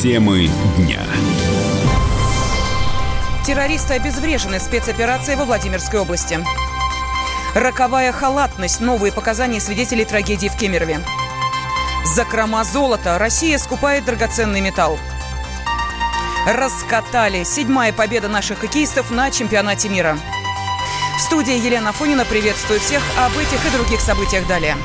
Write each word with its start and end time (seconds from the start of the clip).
Темы 0.00 0.48
дня. 0.78 1.02
Террористы 3.44 3.92
обезврежены. 3.92 4.58
Спецоперация 4.58 5.36
во 5.36 5.44
Владимирской 5.44 6.00
области. 6.00 6.42
Роковая 7.54 8.10
халатность. 8.10 8.80
Новые 8.80 9.12
показания 9.12 9.60
свидетелей 9.60 10.06
трагедии 10.06 10.48
в 10.48 10.56
Кемерове. 10.56 11.00
Закрома 12.06 12.64
золота. 12.64 13.18
Россия 13.18 13.58
скупает 13.58 14.06
драгоценный 14.06 14.62
металл. 14.62 14.98
Раскатали. 16.46 17.44
Седьмая 17.44 17.92
победа 17.92 18.28
наших 18.28 18.60
хоккеистов 18.60 19.10
на 19.10 19.30
чемпионате 19.30 19.90
мира. 19.90 20.16
В 21.18 21.20
студии 21.20 21.62
Елена 21.62 21.92
Фонина 21.92 22.24
приветствую 22.24 22.80
всех 22.80 23.02
об 23.18 23.36
этих 23.36 23.66
и 23.66 23.76
других 23.76 24.00
событиях 24.00 24.46
далее. 24.46 24.78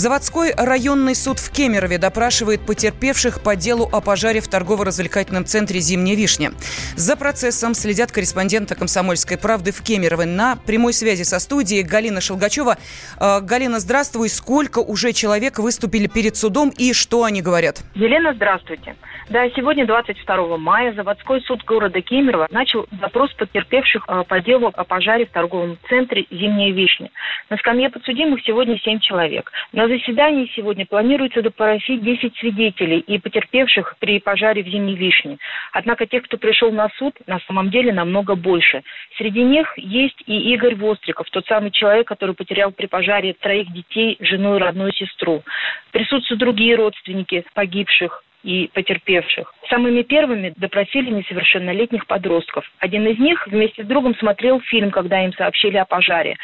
Заводской 0.00 0.54
районный 0.56 1.14
суд 1.14 1.38
в 1.38 1.52
Кемерове 1.52 1.98
допрашивает 1.98 2.64
потерпевших 2.64 3.42
по 3.42 3.54
делу 3.54 3.86
о 3.92 4.00
пожаре 4.00 4.40
в 4.40 4.48
торгово-развлекательном 4.48 5.44
центре 5.44 5.80
«Зимняя 5.80 6.16
вишня». 6.16 6.52
За 6.96 7.18
процессом 7.18 7.74
следят 7.74 8.10
корреспонденты 8.10 8.74
«Комсомольской 8.74 9.36
правды» 9.36 9.72
в 9.72 9.82
Кемерово. 9.82 10.24
На 10.24 10.56
прямой 10.56 10.94
связи 10.94 11.24
со 11.24 11.38
студией 11.38 11.82
Галина 11.82 12.22
Шелгачева. 12.22 12.78
Э, 13.20 13.40
Галина, 13.42 13.78
здравствуй. 13.78 14.30
Сколько 14.30 14.78
уже 14.78 15.12
человек 15.12 15.58
выступили 15.58 16.06
перед 16.06 16.34
судом 16.34 16.72
и 16.78 16.94
что 16.94 17.24
они 17.24 17.42
говорят? 17.42 17.82
Елена, 17.94 18.32
здравствуйте. 18.32 18.96
Да, 19.28 19.50
сегодня, 19.50 19.86
22 19.86 20.56
мая, 20.56 20.94
заводской 20.94 21.42
суд 21.42 21.62
города 21.64 22.00
Кемерово 22.00 22.48
начал 22.50 22.86
допрос 22.90 23.34
потерпевших 23.34 24.04
э, 24.08 24.24
по 24.26 24.40
делу 24.40 24.72
о 24.74 24.84
пожаре 24.84 25.26
в 25.26 25.30
торговом 25.30 25.76
центре 25.90 26.24
«Зимняя 26.30 26.72
вишня». 26.72 27.10
На 27.50 27.58
скамье 27.58 27.90
подсудимых 27.90 28.40
сегодня 28.46 28.78
7 28.78 29.00
человек. 29.00 29.52
На 29.72 29.89
заседании 29.90 30.50
сегодня 30.54 30.86
планируется 30.86 31.42
допросить 31.42 32.02
10 32.02 32.36
свидетелей 32.36 33.00
и 33.00 33.18
потерпевших 33.18 33.96
при 33.98 34.20
пожаре 34.20 34.62
в 34.62 34.68
«Зимней 34.68 34.94
вишне». 34.94 35.38
Однако 35.72 36.06
тех, 36.06 36.22
кто 36.22 36.38
пришел 36.38 36.70
на 36.70 36.88
суд, 36.96 37.14
на 37.26 37.40
самом 37.40 37.70
деле 37.70 37.92
намного 37.92 38.36
больше. 38.36 38.82
Среди 39.18 39.42
них 39.42 39.72
есть 39.76 40.22
и 40.26 40.52
Игорь 40.54 40.76
Востриков, 40.76 41.28
тот 41.30 41.46
самый 41.46 41.70
человек, 41.70 42.06
который 42.06 42.34
потерял 42.34 42.70
при 42.70 42.86
пожаре 42.86 43.34
троих 43.34 43.72
детей, 43.72 44.16
жену 44.20 44.56
и 44.56 44.60
родную 44.60 44.92
сестру. 44.92 45.42
Присутствуют 45.90 46.40
другие 46.40 46.76
родственники 46.76 47.44
погибших, 47.54 48.22
и 48.42 48.70
потерпевших. 48.72 49.52
Самыми 49.68 50.02
первыми 50.02 50.52
допросили 50.56 51.10
несовершеннолетних 51.10 52.06
подростков. 52.06 52.64
Один 52.78 53.06
из 53.06 53.18
них 53.18 53.46
вместе 53.46 53.84
с 53.84 53.86
другом 53.86 54.14
смотрел 54.16 54.60
фильм, 54.62 54.90
когда 54.90 55.24
им 55.24 55.32
сообщили 55.34 55.76
о 55.76 55.84
пожаре. 55.84 56.36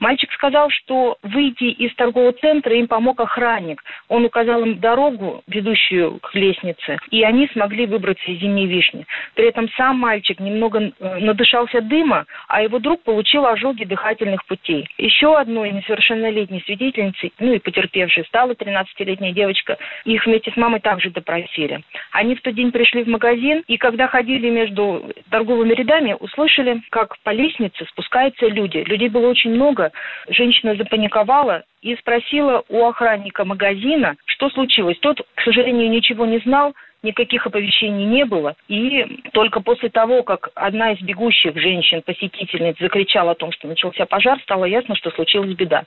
Мальчик 0.00 0.30
сказал, 0.32 0.70
что 0.70 1.16
выйти 1.22 1.64
из 1.64 1.94
торгового 1.94 2.32
центра 2.32 2.74
им 2.74 2.88
помог 2.88 3.20
охранник. 3.20 3.82
Он 4.08 4.24
указал 4.24 4.62
им 4.62 4.80
дорогу, 4.80 5.42
ведущую 5.46 6.18
к 6.20 6.34
лестнице, 6.34 6.98
и 7.10 7.22
они 7.22 7.48
смогли 7.52 7.86
выбраться 7.86 8.30
из 8.30 8.40
зимней 8.40 8.66
вишни. 8.66 9.06
При 9.34 9.46
этом 9.46 9.68
сам 9.76 9.98
мальчик 9.98 10.40
немного 10.40 10.80
э, 10.80 11.18
надышался 11.20 11.80
дыма, 11.80 12.26
а 12.48 12.62
его 12.62 12.78
друг 12.78 13.02
получил 13.02 13.46
ожоги 13.46 13.84
дыхательных 13.84 14.44
путей. 14.46 14.88
Еще 14.98 15.36
одной 15.38 15.70
несовершеннолетней 15.70 16.62
свидетельницей, 16.66 17.32
ну 17.38 17.52
и 17.52 17.58
потерпевшей, 17.58 18.24
стала 18.24 18.52
13-летняя 18.52 19.32
девочка. 19.32 19.78
Их 20.04 20.26
вместе 20.26 20.50
с 20.50 20.56
мамой 20.56 20.80
также 20.80 21.10
допросили 21.10 21.43
квартире. 21.44 21.82
Они 22.12 22.34
в 22.34 22.42
тот 22.42 22.54
день 22.54 22.72
пришли 22.72 23.04
в 23.04 23.08
магазин, 23.08 23.62
и 23.66 23.76
когда 23.76 24.08
ходили 24.08 24.50
между 24.50 25.12
торговыми 25.30 25.74
рядами, 25.74 26.16
услышали, 26.18 26.80
как 26.90 27.18
по 27.22 27.30
лестнице 27.30 27.84
спускаются 27.86 28.46
люди. 28.46 28.78
Людей 28.78 29.08
было 29.08 29.28
очень 29.28 29.50
много. 29.50 29.92
Женщина 30.28 30.74
запаниковала 30.74 31.64
и 31.82 31.94
спросила 31.96 32.64
у 32.68 32.86
охранника 32.86 33.44
магазина, 33.44 34.16
что 34.24 34.48
случилось. 34.50 34.98
Тот, 35.00 35.20
к 35.34 35.42
сожалению, 35.42 35.90
ничего 35.90 36.24
не 36.26 36.38
знал, 36.38 36.74
никаких 37.04 37.46
оповещений 37.46 38.04
не 38.04 38.24
было. 38.24 38.56
И 38.68 39.22
только 39.32 39.60
после 39.60 39.90
того, 39.90 40.22
как 40.22 40.48
одна 40.54 40.92
из 40.92 41.00
бегущих 41.00 41.56
женщин-посетительниц 41.56 42.76
закричала 42.80 43.32
о 43.32 43.34
том, 43.34 43.52
что 43.52 43.68
начался 43.68 44.06
пожар, 44.06 44.40
стало 44.42 44.64
ясно, 44.64 44.96
что 44.96 45.10
случилась 45.10 45.54
беда. 45.54 45.84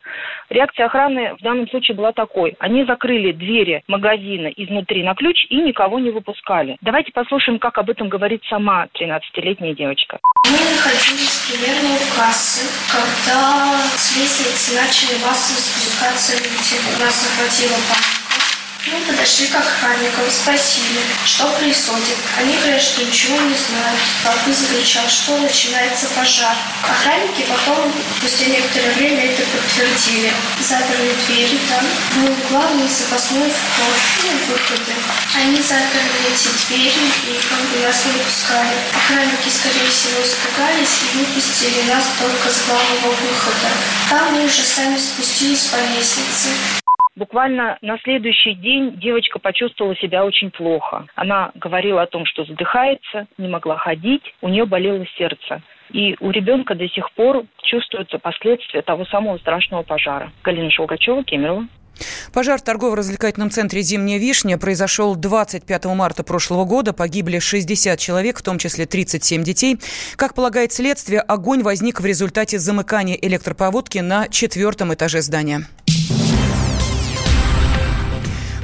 Реакция 0.50 0.86
охраны 0.86 1.36
в 1.36 1.42
данном 1.42 1.68
случае 1.69 1.97
была 1.97 2.14
такой. 2.14 2.56
Они 2.59 2.86
закрыли 2.86 3.31
двери 3.31 3.84
магазина 3.88 4.47
изнутри 4.47 5.03
на 5.03 5.16
ключ 5.16 5.46
и 5.50 5.58
никого 5.58 6.00
не 6.00 6.12
выпускали. 6.12 6.78
Давайте 6.81 7.12
послушаем, 7.12 7.59
как 7.59 7.78
об 7.78 7.90
этом 7.90 8.08
говорит 8.08 8.44
сама 8.50 8.88
13-летняя 8.94 9.74
девочка. 9.74 10.19
Мы 10.46 10.52
находились 10.52 11.50
примерно 11.50 11.96
у 11.96 12.16
кассы, 12.16 12.63
когда 12.92 13.81
с 13.97 14.16
лестницы 14.16 14.75
начали 14.75 15.22
массово 15.25 15.59
спускаться 15.59 16.38
люди. 16.38 17.02
Нас 17.02 17.18
охватила 17.25 17.78
паника. 17.90 18.27
Мы 18.92 19.02
подошли 19.02 19.48
к 19.48 19.56
охранникам, 19.56 20.31
спросили, 20.31 21.02
что 21.25 21.46
происходит. 21.59 22.16
Они 22.38 22.56
говорят, 22.56 22.81
что 22.81 23.03
ничего 23.03 23.36
не 23.42 23.56
знают. 23.56 24.00
Папа 24.24 24.53
закричал, 24.53 25.09
что 25.09 25.38
начинается 25.40 26.08
пожар. 26.16 26.56
Охранники 26.84 27.46
потом, 27.50 27.92
спустя 28.18 28.46
некоторое 28.46 28.94
время, 28.94 29.25
это 29.25 29.44
подтвердили. 29.44 30.31
Заперли 30.62 31.14
двери, 31.25 31.59
там 31.68 31.86
был 32.16 32.34
главный 32.50 32.88
запасной 32.88 33.52
вход, 33.52 33.96
ну, 34.24 34.53
выходы. 34.53 34.94
Они 35.36 35.62
заперли 35.62 36.31
эти 36.31 36.48
двери 36.68 37.12
и 37.28 37.40
как 37.50 37.59
бы 37.59 37.86
нас 37.86 38.06
не 38.06 38.24
пускали. 38.24 38.78
Охранники, 38.96 39.50
скорее 39.50 39.90
всего, 39.90 40.22
испугались 40.24 41.04
и 41.04 41.18
выпустили 41.18 41.92
нас 41.92 42.06
только 42.18 42.50
с 42.50 42.66
главного 42.66 43.16
выхода. 43.16 43.68
Там 44.09 44.34
мы 44.34 44.46
уже 44.46 44.64
сами 44.64 44.98
спустились 44.98 45.66
по 45.66 45.75
лестнице. 45.75 46.87
Буквально 47.18 47.80
на 47.82 47.98
следующий 48.04 48.54
день 48.54 49.00
девочка 49.00 49.40
почувствовала 49.40 49.96
себя 49.96 50.24
очень 50.24 50.52
плохо. 50.52 51.08
Она 51.16 51.52
говорила 51.56 52.04
о 52.04 52.06
том, 52.06 52.28
что 52.28 52.46
задыхается, 52.46 53.26
не 53.40 53.48
могла 53.48 53.76
ходить, 53.76 54.22
у 54.42 54.50
нее 54.50 54.68
болело 54.68 55.04
сердце. 55.18 55.64
И 55.92 56.16
у 56.20 56.30
ребенка 56.30 56.76
до 56.76 56.88
сих 56.88 57.12
пор 57.14 57.46
чувствуются 57.64 58.20
последствия 58.20 58.84
того 58.84 59.04
самого 59.06 59.40
страшного 59.40 59.82
пожара. 59.82 60.32
Галина 60.44 60.70
Шелгачева, 60.70 61.24
Кемерово. 61.24 61.68
Пожар 62.34 62.60
в 62.60 62.64
торгово-развлекательном 62.64 63.50
центре 63.50 63.82
«Зимняя 63.82 64.20
вишня» 64.20 64.60
произошел 64.60 65.16
25 65.16 65.86
марта 65.86 66.24
прошлого 66.24 66.66
года. 66.66 66.94
Погибли 66.94 67.40
60 67.40 67.98
человек, 67.98 68.38
в 68.38 68.44
том 68.44 68.60
числе 68.60 68.86
37 68.86 69.42
детей. 69.42 69.80
Как 70.18 70.36
полагает 70.36 70.72
следствие, 70.72 71.22
огонь 71.22 71.64
возник 71.64 72.00
в 72.00 72.06
результате 72.06 72.60
замыкания 72.60 73.16
электропроводки 73.16 73.98
на 73.98 74.28
четвертом 74.28 74.94
этаже 74.94 75.24
здания. 75.24 75.62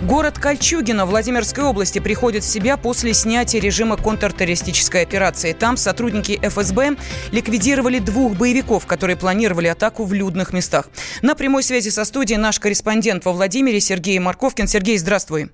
Город 0.07 0.37
Кольчугино 0.37 1.05
Владимирской 1.05 1.63
области 1.63 1.99
приходит 1.99 2.43
в 2.43 2.47
себя 2.47 2.75
после 2.75 3.13
снятия 3.13 3.61
режима 3.61 3.95
контртеррористической 3.95 5.01
операции. 5.01 5.53
Там 5.53 5.77
сотрудники 5.77 6.37
ФСБ 6.41 6.97
ликвидировали 7.31 7.99
двух 7.99 8.35
боевиков, 8.37 8.85
которые 8.85 9.15
планировали 9.15 9.67
атаку 9.67 10.03
в 10.03 10.11
людных 10.11 10.51
местах. 10.51 10.89
На 11.21 11.35
прямой 11.35 11.63
связи 11.63 11.87
со 11.87 12.03
студией 12.03 12.37
наш 12.37 12.59
корреспондент 12.59 13.23
во 13.23 13.31
Владимире 13.31 13.79
Сергей 13.79 14.19
Марковкин. 14.19 14.67
Сергей, 14.67 14.97
здравствуй. 14.97 15.51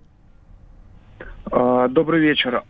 А, 1.51 1.87
добрый 1.87 2.19
вечер. 2.19 2.63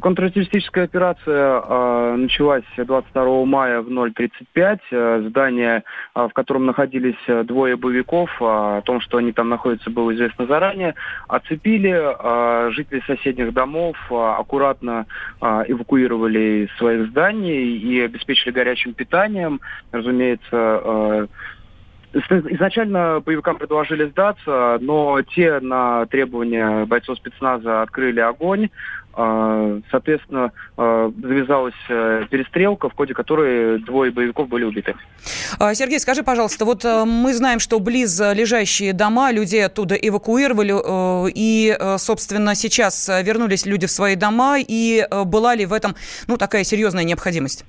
Контртеррористическая 0.00 0.84
операция 0.84 1.60
э, 1.60 2.16
началась 2.16 2.64
22 2.76 3.44
мая 3.44 3.80
в 3.80 3.88
0.35. 3.88 4.78
Э, 4.90 5.24
здание, 5.28 5.84
э, 6.14 6.28
в 6.28 6.32
котором 6.32 6.66
находились 6.66 7.18
двое 7.46 7.76
боевиков, 7.76 8.30
э, 8.40 8.44
о 8.44 8.82
том, 8.82 9.00
что 9.00 9.18
они 9.18 9.32
там 9.32 9.48
находятся, 9.48 9.90
было 9.90 10.14
известно 10.14 10.46
заранее. 10.46 10.94
Оцепили 11.28 11.92
э, 11.92 12.70
жителей 12.70 13.02
соседних 13.06 13.52
домов, 13.52 13.96
э, 14.10 14.14
аккуратно 14.14 15.06
э, 15.40 15.64
эвакуировали 15.68 16.66
из 16.66 16.76
своих 16.78 17.08
зданий 17.08 17.76
и 17.76 18.00
обеспечили 18.00 18.52
горячим 18.52 18.94
питанием. 18.94 19.60
Разумеется, 19.92 20.46
э, 20.52 21.26
Изначально 22.30 23.20
боевикам 23.20 23.56
предложили 23.56 24.06
сдаться, 24.06 24.78
но 24.80 25.22
те 25.22 25.60
на 25.60 26.06
требования 26.06 26.84
бойцов 26.86 27.18
спецназа 27.18 27.82
открыли 27.82 28.20
огонь. 28.20 28.68
А, 29.16 29.80
соответственно, 29.90 30.50
а, 30.76 31.12
завязалась 31.22 31.74
э, 31.88 32.24
перестрелка, 32.30 32.88
в 32.88 32.94
ходе 32.94 33.14
которой 33.14 33.78
двое 33.78 34.10
боевиков 34.10 34.48
были 34.48 34.64
убиты. 34.64 34.94
А, 35.60 35.72
Сергей, 35.74 36.00
скажи, 36.00 36.24
пожалуйста, 36.24 36.64
вот 36.64 36.84
э, 36.84 37.04
мы 37.04 37.32
знаем, 37.32 37.60
что 37.60 37.78
близ 37.78 38.18
лежащие 38.18 38.92
дома 38.92 39.30
людей 39.30 39.64
оттуда 39.64 39.94
эвакуировали, 39.94 40.74
э, 40.74 41.30
и, 41.32 41.76
собственно, 41.98 42.56
сейчас 42.56 43.08
вернулись 43.22 43.66
люди 43.66 43.86
в 43.86 43.90
свои 43.90 44.16
дома, 44.16 44.56
и 44.58 45.06
была 45.26 45.54
ли 45.54 45.64
в 45.64 45.72
этом 45.72 45.94
ну, 46.26 46.36
такая 46.36 46.64
серьезная 46.64 47.04
необходимость? 47.04 47.64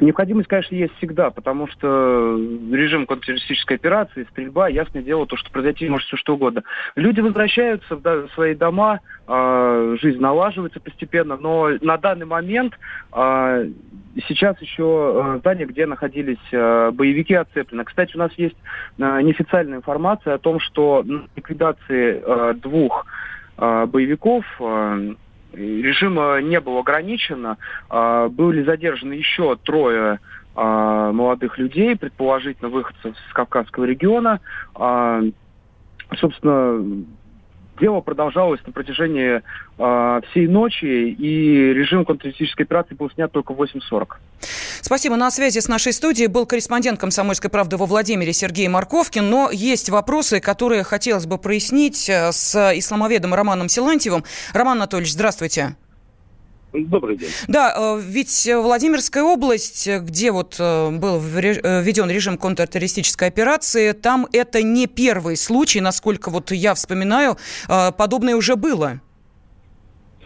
Необходимость, 0.00 0.48
конечно, 0.48 0.74
есть 0.74 0.96
всегда, 0.96 1.30
потому 1.30 1.68
что 1.68 2.36
режим 2.72 3.06
контртеррористической 3.06 3.76
операции, 3.76 4.26
стрельба, 4.30 4.68
ясное 4.68 5.02
дело, 5.02 5.26
то, 5.26 5.36
что 5.36 5.50
произойти 5.50 5.88
может 5.88 6.06
все 6.08 6.16
что 6.16 6.34
угодно. 6.34 6.64
Люди 6.96 7.20
возвращаются 7.20 7.96
в 7.96 8.28
свои 8.34 8.54
дома, 8.54 9.00
а, 9.26 9.96
жизнь 10.00 10.20
налаживается 10.20 10.80
постепенно, 10.80 11.36
но 11.36 11.70
на 11.80 11.96
данный 11.96 12.26
момент 12.26 12.74
а, 13.12 13.62
сейчас 14.28 14.60
еще 14.60 14.84
а, 14.84 15.38
здание, 15.38 15.66
где 15.66 15.86
находились 15.86 16.38
боевики, 16.50 17.34
оцеплено. 17.34 17.84
Кстати, 17.84 18.16
у 18.16 18.18
нас 18.18 18.32
есть 18.36 18.56
неофициальная 18.98 19.78
информация 19.78 20.34
о 20.34 20.38
том, 20.38 20.60
что 20.60 21.04
ликвидации 21.36 22.54
двух 22.60 23.06
боевиков. 23.56 24.44
Режим 25.54 26.14
не 26.48 26.60
был 26.60 26.78
ограничен. 26.78 27.56
Были 27.88 28.62
задержаны 28.64 29.14
еще 29.14 29.56
трое 29.56 30.20
молодых 30.54 31.58
людей, 31.58 31.96
предположительно 31.96 32.68
выходцев 32.68 33.14
с 33.28 33.32
Кавказского 33.32 33.84
региона. 33.84 34.40
Собственно, 36.16 37.04
дело 37.80 38.00
продолжалось 38.00 38.60
на 38.66 38.72
протяжении 38.72 39.42
э, 39.78 40.20
всей 40.30 40.46
ночи, 40.46 40.84
и 40.84 41.72
режим 41.72 42.04
контртеррористической 42.04 42.64
операции 42.64 42.94
был 42.94 43.10
снят 43.10 43.30
только 43.30 43.52
в 43.52 43.60
8.40. 43.60 44.08
Спасибо. 44.80 45.16
На 45.16 45.30
связи 45.30 45.60
с 45.60 45.68
нашей 45.68 45.92
студией 45.92 46.28
был 46.28 46.46
корреспондент 46.46 47.00
«Комсомольской 47.00 47.50
правды» 47.50 47.76
во 47.76 47.86
Владимире 47.86 48.32
Сергей 48.32 48.68
Марковкин. 48.68 49.28
Но 49.28 49.50
есть 49.50 49.88
вопросы, 49.88 50.40
которые 50.40 50.84
хотелось 50.84 51.26
бы 51.26 51.38
прояснить 51.38 52.08
э, 52.08 52.32
с 52.32 52.72
исламоведом 52.74 53.34
Романом 53.34 53.68
Силантьевым. 53.68 54.24
Роман 54.52 54.78
Анатольевич, 54.78 55.12
здравствуйте. 55.12 55.76
Добрый 56.74 57.16
день. 57.16 57.30
Да, 57.46 57.72
э, 57.76 58.00
ведь 58.00 58.48
Владимирская 58.52 59.22
область, 59.22 59.88
где 59.88 60.32
вот 60.32 60.56
э, 60.58 60.90
был 60.90 61.20
введен 61.20 62.10
режим 62.10 62.36
контртеррористической 62.36 63.28
операции, 63.28 63.92
там 63.92 64.26
это 64.32 64.62
не 64.62 64.88
первый 64.88 65.36
случай, 65.36 65.80
насколько 65.80 66.30
вот 66.30 66.50
я 66.50 66.74
вспоминаю, 66.74 67.36
э, 67.68 67.92
подобное 67.92 68.34
уже 68.34 68.56
было. 68.56 69.00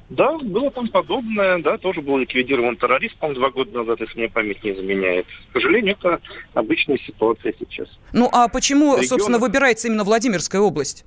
Да, 0.08 0.38
было 0.38 0.70
там 0.70 0.88
подобное, 0.88 1.58
да, 1.58 1.76
тоже 1.76 2.00
был 2.00 2.16
ликвидирован 2.16 2.76
террорист, 2.76 3.16
по-моему, 3.18 3.40
два 3.40 3.50
года 3.50 3.78
назад, 3.78 4.00
если 4.00 4.18
мне 4.18 4.28
память 4.30 4.64
не 4.64 4.72
изменяет. 4.72 5.26
К 5.50 5.60
сожалению, 5.60 5.96
это 6.00 6.20
обычная 6.54 6.96
ситуация 6.96 7.52
сейчас. 7.58 7.88
Ну, 8.14 8.30
а 8.32 8.48
почему, 8.48 8.92
Регионы... 8.92 9.06
собственно, 9.06 9.38
выбирается 9.38 9.88
именно 9.88 10.04
Владимирская 10.04 10.62
область? 10.62 11.04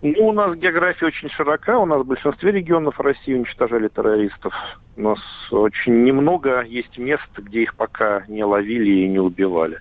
Ну, 0.00 0.28
у 0.28 0.32
нас 0.32 0.56
география 0.56 1.06
очень 1.06 1.28
широка. 1.30 1.78
У 1.78 1.86
нас 1.86 2.02
в 2.02 2.06
большинстве 2.06 2.52
регионов 2.52 3.00
России 3.00 3.34
уничтожали 3.34 3.88
террористов. 3.88 4.54
У 4.96 5.02
нас 5.02 5.18
очень 5.50 6.04
немного 6.04 6.62
есть 6.62 6.96
мест, 6.98 7.28
где 7.36 7.62
их 7.62 7.74
пока 7.74 8.24
не 8.28 8.44
ловили 8.44 8.90
и 8.90 9.08
не 9.08 9.18
убивали. 9.18 9.80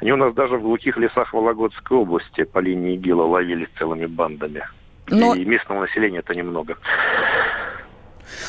Они 0.00 0.12
у 0.12 0.16
нас 0.16 0.34
даже 0.34 0.58
в 0.58 0.62
глухих 0.62 0.98
лесах 0.98 1.32
Вологодской 1.32 1.96
области 1.96 2.44
по 2.44 2.58
линии 2.58 2.94
ИГИЛа 2.96 3.22
ловили 3.22 3.66
целыми 3.78 4.04
бандами. 4.04 4.64
Но... 5.08 5.34
И 5.34 5.44
местного 5.44 5.82
населения 5.82 6.18
это 6.18 6.34
немного. 6.34 6.76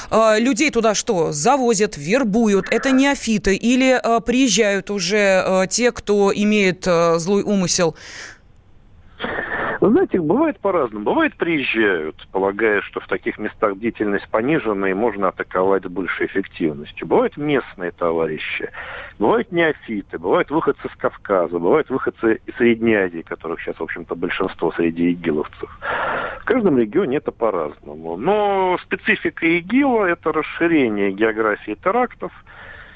А, 0.10 0.38
людей 0.38 0.70
туда 0.72 0.96
что, 0.96 1.32
завозят, 1.32 1.96
вербуют? 1.98 2.68
Это 2.72 2.92
неофиты 2.92 3.56
или 3.56 3.92
а, 3.92 4.20
приезжают 4.20 4.90
уже 4.90 5.44
а, 5.46 5.68
те, 5.68 5.92
кто 5.92 6.32
имеет 6.34 6.84
злой 6.84 7.44
умысел? 7.44 7.96
Вы 9.86 9.92
знаете, 9.92 10.20
бывает 10.20 10.60
по-разному. 10.62 11.06
Бывает 11.06 11.36
приезжают, 11.36 12.28
полагая, 12.32 12.82
что 12.82 13.00
в 13.02 13.08
таких 13.08 13.38
местах 13.38 13.78
длительность 13.78 14.28
понижена 14.30 14.90
и 14.90 14.96
можно 14.96 15.28
атаковать 15.28 15.84
с 15.84 15.88
большей 15.88 16.26
эффективностью. 16.26 17.06
Бывают 17.06 17.38
местные 17.38 17.92
товарищи, 17.92 18.72
бывают 19.20 19.52
неофиты, 19.52 20.18
бывают 20.18 20.50
выходцы 20.50 20.90
с 20.92 20.96
Кавказа, 20.98 21.60
бывают 21.60 21.88
выходцы 21.92 22.42
из 22.48 22.56
Средней 22.56 22.96
Азии, 22.96 23.22
которых 23.22 23.62
сейчас, 23.62 23.76
в 23.76 23.84
общем-то, 23.84 24.16
большинство 24.16 24.72
среди 24.72 25.12
игиловцев. 25.12 25.70
В 26.42 26.46
каждом 26.46 26.80
регионе 26.80 27.18
это 27.18 27.32
по-разному. 27.32 28.18
Но 28.18 28.80
специфика 28.82 29.46
ИГИЛа– 29.46 30.06
это 30.08 30.32
расширение 30.32 31.12
географии 31.12 31.78
терактов– 31.80 32.32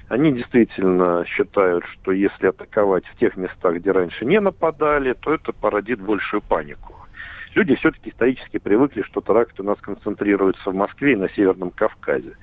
они 0.10 0.32
действительно 0.32 1.24
считают, 1.26 1.86
что 1.86 2.12
если 2.12 2.48
атаковать 2.48 3.06
в 3.06 3.16
тех 3.18 3.38
местах, 3.38 3.76
где 3.76 3.92
раньше 3.92 4.26
не 4.26 4.40
нападали, 4.40 5.14
то 5.14 5.34
это 5.34 5.54
породит 5.54 6.02
большую 6.02 6.42
панику. 6.42 6.96
Люди 7.54 7.76
все-таки 7.76 8.10
исторически 8.10 8.58
привыкли, 8.58 9.04
что 9.04 9.22
теракты 9.22 9.62
у 9.62 9.66
нас 9.66 9.78
концентрируются 9.80 10.72
в 10.72 10.76
Москве 10.76 11.14
и 11.14 11.16
на 11.16 11.30
Северном 11.30 11.70
Кавказе. 11.70 12.36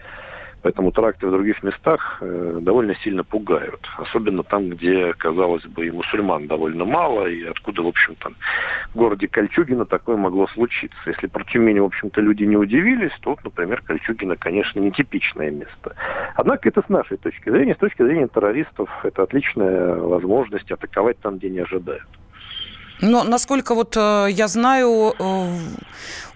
Поэтому 0.62 0.90
теракты 0.90 1.26
в 1.26 1.30
других 1.30 1.62
местах 1.62 2.18
э, 2.20 2.58
довольно 2.60 2.94
сильно 2.96 3.22
пугают. 3.22 3.80
Особенно 3.98 4.42
там, 4.42 4.70
где, 4.70 5.12
казалось 5.14 5.64
бы, 5.64 5.86
и 5.86 5.90
мусульман 5.90 6.46
довольно 6.48 6.84
мало, 6.84 7.26
и 7.26 7.44
откуда, 7.44 7.82
в 7.82 7.86
общем-то, 7.86 8.30
в 8.92 8.96
городе 8.96 9.28
Кольчугино 9.28 9.84
такое 9.84 10.16
могло 10.16 10.48
случиться. 10.48 10.98
Если 11.06 11.28
про 11.28 11.44
Тюмень, 11.44 11.80
в 11.80 11.84
общем-то, 11.84 12.20
люди 12.20 12.44
не 12.44 12.56
удивились, 12.56 13.12
то, 13.20 13.30
вот, 13.30 13.44
например, 13.44 13.82
Кольчугино, 13.82 14.36
конечно, 14.36 14.80
нетипичное 14.80 15.50
место. 15.50 15.94
Однако 16.34 16.68
это 16.68 16.82
с 16.82 16.88
нашей 16.88 17.16
точки 17.16 17.50
зрения, 17.50 17.74
с 17.74 17.78
точки 17.78 18.02
зрения 18.02 18.28
террористов, 18.28 18.88
это 19.04 19.22
отличная 19.22 19.94
возможность 19.94 20.70
атаковать 20.70 21.18
там, 21.20 21.38
где 21.38 21.48
не 21.48 21.60
ожидают. 21.60 22.08
Но, 23.00 23.24
насколько 23.24 23.74
вот 23.74 23.96
э, 23.96 24.28
я 24.30 24.48
знаю, 24.48 25.12
э, 25.18 25.46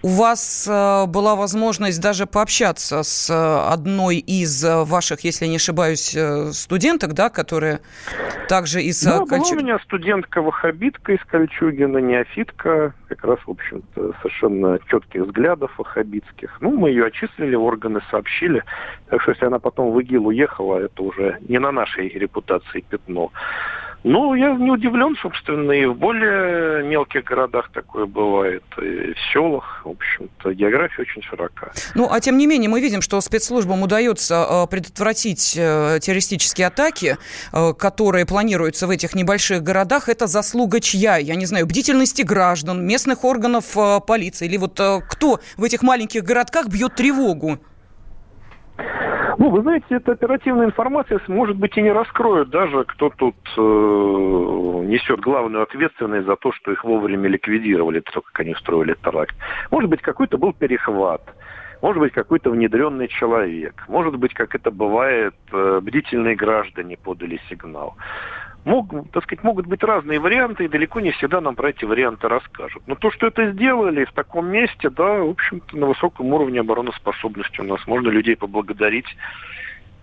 у 0.03 0.07
вас 0.07 0.67
э, 0.69 1.05
была 1.07 1.35
возможность 1.35 1.99
даже 1.99 2.27
пообщаться 2.27 3.01
с 3.01 3.29
одной 3.31 4.17
из 4.17 4.63
ваших, 4.63 5.21
если 5.21 5.47
не 5.47 5.55
ошибаюсь, 5.55 6.15
студенток, 6.51 7.13
да, 7.13 7.29
которая 7.29 7.79
также 8.47 8.81
из 8.83 9.03
да, 9.03 9.19
Кольчугина. 9.25 9.39
была 9.39 9.51
у 9.51 9.63
меня 9.63 9.79
студентка-вахабитка 9.79 11.13
из 11.13 11.23
Кольчугина, 11.25 11.97
неофитка, 11.97 12.93
как 13.07 13.23
раз, 13.23 13.39
в 13.45 13.51
общем-то, 13.51 14.13
совершенно 14.21 14.79
четких 14.87 15.21
взглядов 15.21 15.71
вахабитских. 15.77 16.57
Ну, 16.61 16.77
мы 16.77 16.89
ее 16.89 17.05
отчислили, 17.05 17.55
органы 17.55 18.01
сообщили. 18.11 18.63
Так 19.09 19.21
что, 19.21 19.31
если 19.31 19.45
она 19.45 19.59
потом 19.59 19.91
в 19.91 19.99
ИГИЛ 19.99 20.27
уехала, 20.27 20.77
это 20.77 21.01
уже 21.01 21.39
не 21.47 21.59
на 21.59 21.71
нашей 21.71 22.09
репутации 22.09 22.81
пятно. 22.87 23.31
Ну, 24.03 24.33
я 24.33 24.53
не 24.55 24.71
удивлен, 24.71 25.15
собственно, 25.21 25.71
и 25.71 25.85
в 25.85 25.95
более 25.95 26.83
мелких 26.83 27.23
городах 27.23 27.69
такое 27.71 28.07
бывает, 28.07 28.63
и 28.81 29.13
в 29.13 29.31
селах, 29.31 29.81
в 29.85 29.89
общем-то, 29.89 30.53
география 30.53 31.03
очень 31.03 31.21
широка. 31.21 31.71
Ну, 31.93 32.07
а 32.09 32.19
тем 32.19 32.37
не 32.37 32.47
менее, 32.47 32.67
мы 32.69 32.81
видим, 32.81 33.01
что 33.01 33.21
спецслужбам 33.21 33.83
удается 33.83 34.47
э, 34.49 34.67
предотвратить 34.67 35.55
э, 35.55 35.99
террористические 36.01 36.67
атаки, 36.67 37.17
э, 37.53 37.73
которые 37.73 38.25
планируются 38.25 38.87
в 38.87 38.89
этих 38.89 39.13
небольших 39.13 39.61
городах. 39.61 40.09
Это 40.09 40.25
заслуга 40.25 40.79
чья? 40.79 41.17
Я 41.17 41.35
не 41.35 41.45
знаю, 41.45 41.67
бдительности 41.67 42.23
граждан, 42.23 42.85
местных 42.85 43.23
органов 43.23 43.77
полиции, 44.07 44.47
или 44.47 44.57
вот 44.57 44.79
кто 45.09 45.39
в 45.57 45.63
этих 45.63 45.83
маленьких 45.83 46.23
городках 46.23 46.69
бьет 46.69 46.95
тревогу? 46.95 47.59
Ну, 49.37 49.49
вы 49.49 49.61
знаете, 49.61 49.85
эта 49.89 50.11
оперативная 50.11 50.67
информация, 50.67 51.19
может 51.27 51.57
быть, 51.57 51.77
и 51.77 51.81
не 51.81 51.91
раскроет 51.91 52.49
даже, 52.49 52.83
кто 52.83 53.09
тут 53.09 53.35
э, 53.57 53.61
несет 53.61 55.19
главную 55.19 55.63
ответственность 55.63 56.27
за 56.27 56.35
то, 56.35 56.51
что 56.51 56.71
их 56.71 56.83
вовремя 56.83 57.29
ликвидировали, 57.29 58.01
то, 58.01 58.21
как 58.21 58.39
они 58.41 58.51
устроили 58.51 58.95
теракт. 59.03 59.35
Может 59.71 59.89
быть, 59.89 60.01
какой-то 60.01 60.37
был 60.37 60.53
перехват. 60.53 61.21
Может 61.81 61.99
быть, 61.99 62.13
какой-то 62.13 62.51
внедренный 62.51 63.07
человек. 63.07 63.83
Может 63.87 64.15
быть, 64.17 64.33
как 64.33 64.53
это 64.53 64.69
бывает, 64.69 65.33
э, 65.51 65.79
бдительные 65.81 66.35
граждане 66.35 66.97
подали 66.97 67.39
сигнал 67.49 67.95
мог, 68.65 68.89
так 69.11 69.23
сказать, 69.23 69.43
могут 69.43 69.65
быть 69.65 69.83
разные 69.83 70.19
варианты, 70.19 70.65
и 70.65 70.67
далеко 70.67 70.99
не 70.99 71.11
всегда 71.11 71.41
нам 71.41 71.55
про 71.55 71.69
эти 71.69 71.85
варианты 71.85 72.27
расскажут. 72.27 72.83
Но 72.87 72.95
то, 72.95 73.11
что 73.11 73.27
это 73.27 73.51
сделали 73.51 74.05
в 74.05 74.13
таком 74.13 74.47
месте, 74.47 74.89
да, 74.89 75.19
в 75.19 75.29
общем-то, 75.29 75.77
на 75.77 75.87
высоком 75.87 76.33
уровне 76.33 76.59
обороноспособности 76.59 77.61
у 77.61 77.63
нас. 77.63 77.85
Можно 77.87 78.09
людей 78.09 78.35
поблагодарить. 78.35 79.07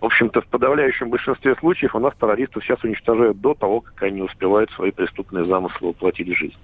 В 0.01 0.05
общем-то, 0.05 0.41
в 0.41 0.47
подавляющем 0.47 1.09
большинстве 1.09 1.55
случаев 1.55 1.93
у 1.93 1.99
нас 1.99 2.13
террористов 2.19 2.63
сейчас 2.63 2.81
уничтожают 2.83 3.41
до 3.41 3.53
того, 3.53 3.81
как 3.81 4.01
они 4.03 4.21
успевают 4.21 4.71
свои 4.71 4.91
преступные 4.91 5.45
замыслы 5.45 5.89
воплотить 5.89 6.29
в 6.29 6.35
жизнь. 6.35 6.57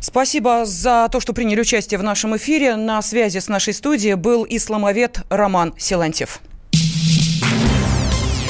Спасибо 0.00 0.64
за 0.64 1.08
то, 1.12 1.20
что 1.20 1.32
приняли 1.34 1.60
участие 1.60 2.00
в 2.00 2.02
нашем 2.02 2.36
эфире. 2.36 2.74
На 2.74 3.02
связи 3.02 3.38
с 3.38 3.48
нашей 3.48 3.74
студией 3.74 4.14
был 4.14 4.46
исламовед 4.48 5.24
Роман 5.28 5.74
Силантьев. 5.76 6.40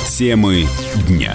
Темы 0.07 0.65
дня. 1.09 1.35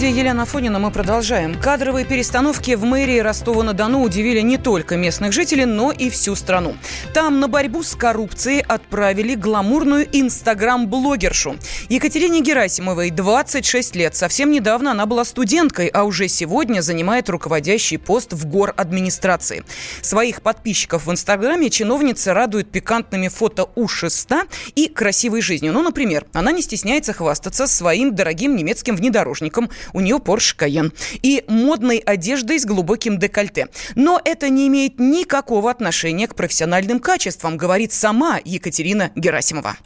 Студии 0.00 0.18
Елена 0.18 0.46
Фонина 0.46 0.78
мы 0.78 0.90
продолжаем. 0.90 1.60
Кадровые 1.60 2.06
перестановки 2.06 2.74
в 2.74 2.84
мэрии 2.84 3.18
Ростова-на-Дону 3.18 4.02
удивили 4.02 4.40
не 4.40 4.56
только 4.56 4.96
местных 4.96 5.34
жителей, 5.34 5.66
но 5.66 5.92
и 5.92 6.08
всю 6.08 6.34
страну. 6.36 6.74
Там 7.12 7.38
на 7.38 7.48
борьбу 7.48 7.82
с 7.82 7.94
коррупцией 7.96 8.64
отправили 8.66 9.34
гламурную 9.34 10.08
инстаграм-блогершу. 10.10 11.56
Екатерине 11.90 12.40
Герасимовой 12.40 13.10
26 13.10 13.94
лет. 13.94 14.16
Совсем 14.16 14.50
недавно 14.50 14.92
она 14.92 15.04
была 15.04 15.22
студенткой, 15.22 15.88
а 15.88 16.04
уже 16.04 16.28
сегодня 16.28 16.80
занимает 16.80 17.28
руководящий 17.28 17.98
пост 17.98 18.32
в 18.32 18.46
гор 18.46 18.72
администрации. 18.78 19.64
Своих 20.00 20.40
подписчиков 20.40 21.04
в 21.04 21.12
инстаграме 21.12 21.68
чиновница 21.68 22.32
радует 22.32 22.70
пикантными 22.70 23.28
фото 23.28 23.68
у 23.74 23.86
шеста 23.86 24.44
и 24.74 24.88
красивой 24.88 25.42
жизнью. 25.42 25.74
Ну, 25.74 25.82
например, 25.82 26.24
она 26.32 26.52
не 26.52 26.62
стесняется 26.62 27.12
хвастаться 27.12 27.66
своим 27.66 28.14
дорогим 28.14 28.56
немецким 28.56 28.96
внедорожником. 28.96 29.68
У 29.92 30.00
нее 30.00 30.16
Porsche 30.16 30.56
Cayenne. 30.58 30.90
И 31.22 31.44
модной 31.48 31.98
одеждой 31.98 32.58
с 32.58 32.66
глубоким 32.66 33.18
декольте. 33.18 33.66
Но 33.96 34.20
это 34.24 34.48
не 34.48 34.68
имеет 34.68 34.98
никакого 34.98 35.70
отношения 35.70 36.26
к 36.28 36.34
профессиональным 36.34 37.00
качествам, 37.00 37.56
говорит 37.56 37.92
сама 37.92 38.38
Екатерина 38.44 39.10
Герасимова 39.14 39.76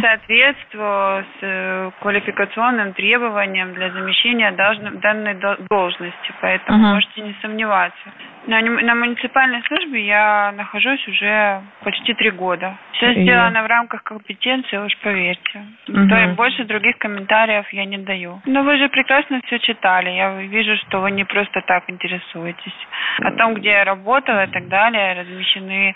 соответствую 0.00 1.24
с 1.24 1.42
э, 1.42 1.90
квалификационным 2.00 2.94
требованиям 2.94 3.74
для 3.74 3.92
замещения 3.92 4.50
данной 4.50 5.34
должности, 5.68 6.34
поэтому 6.40 6.78
uh-huh. 6.78 6.94
можете 6.94 7.20
не 7.20 7.36
сомневаться. 7.40 8.12
На, 8.46 8.60
на 8.60 8.94
муниципальной 8.94 9.62
службе 9.62 10.06
я 10.06 10.52
нахожусь 10.56 11.06
уже 11.08 11.62
почти 11.82 12.12
три 12.14 12.30
года. 12.30 12.76
Все 12.92 13.12
И... 13.12 13.22
сделано 13.22 13.62
в 13.62 13.66
рамках 13.66 14.02
компетенции, 14.02 14.76
уж 14.76 14.96
поверьте. 14.98 15.62
Uh-huh. 15.88 16.08
То 16.08 16.16
есть 16.16 16.34
больше 16.34 16.64
других 16.64 16.98
комментариев 16.98 17.66
я 17.72 17.84
не 17.86 17.98
даю. 17.98 18.42
Но 18.44 18.62
вы 18.62 18.76
же 18.76 18.88
прекрасно 18.88 19.40
все 19.46 19.58
читали. 19.60 20.10
Я 20.10 20.42
вижу, 20.42 20.76
что 20.76 21.00
вы 21.00 21.10
не 21.10 21.24
просто 21.24 21.62
так 21.62 21.84
интересуетесь. 21.88 22.86
О 23.20 23.30
том, 23.32 23.54
где 23.54 23.70
я 23.70 23.84
работала 23.84 24.44
и 24.44 24.50
так 24.50 24.68
далее, 24.68 25.20
размещены, 25.20 25.94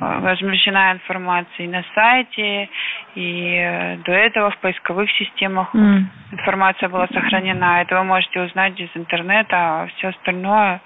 э, 0.00 0.20
размещена 0.24 0.92
информация 0.92 1.66
и 1.66 1.68
на 1.68 1.84
сайте, 1.94 2.68
и 3.14 3.56
э, 3.58 3.96
до 3.98 4.12
этого 4.12 4.50
в 4.50 4.58
поисковых 4.58 5.10
системах 5.12 5.74
mm. 5.74 6.02
информация 6.32 6.88
была 6.88 7.06
сохранена. 7.08 7.82
Это 7.82 7.96
вы 7.96 8.04
можете 8.04 8.40
узнать 8.40 8.78
из 8.80 8.90
интернета, 8.94 9.56
а 9.56 9.86
все 9.96 10.08
остальное, 10.08 10.80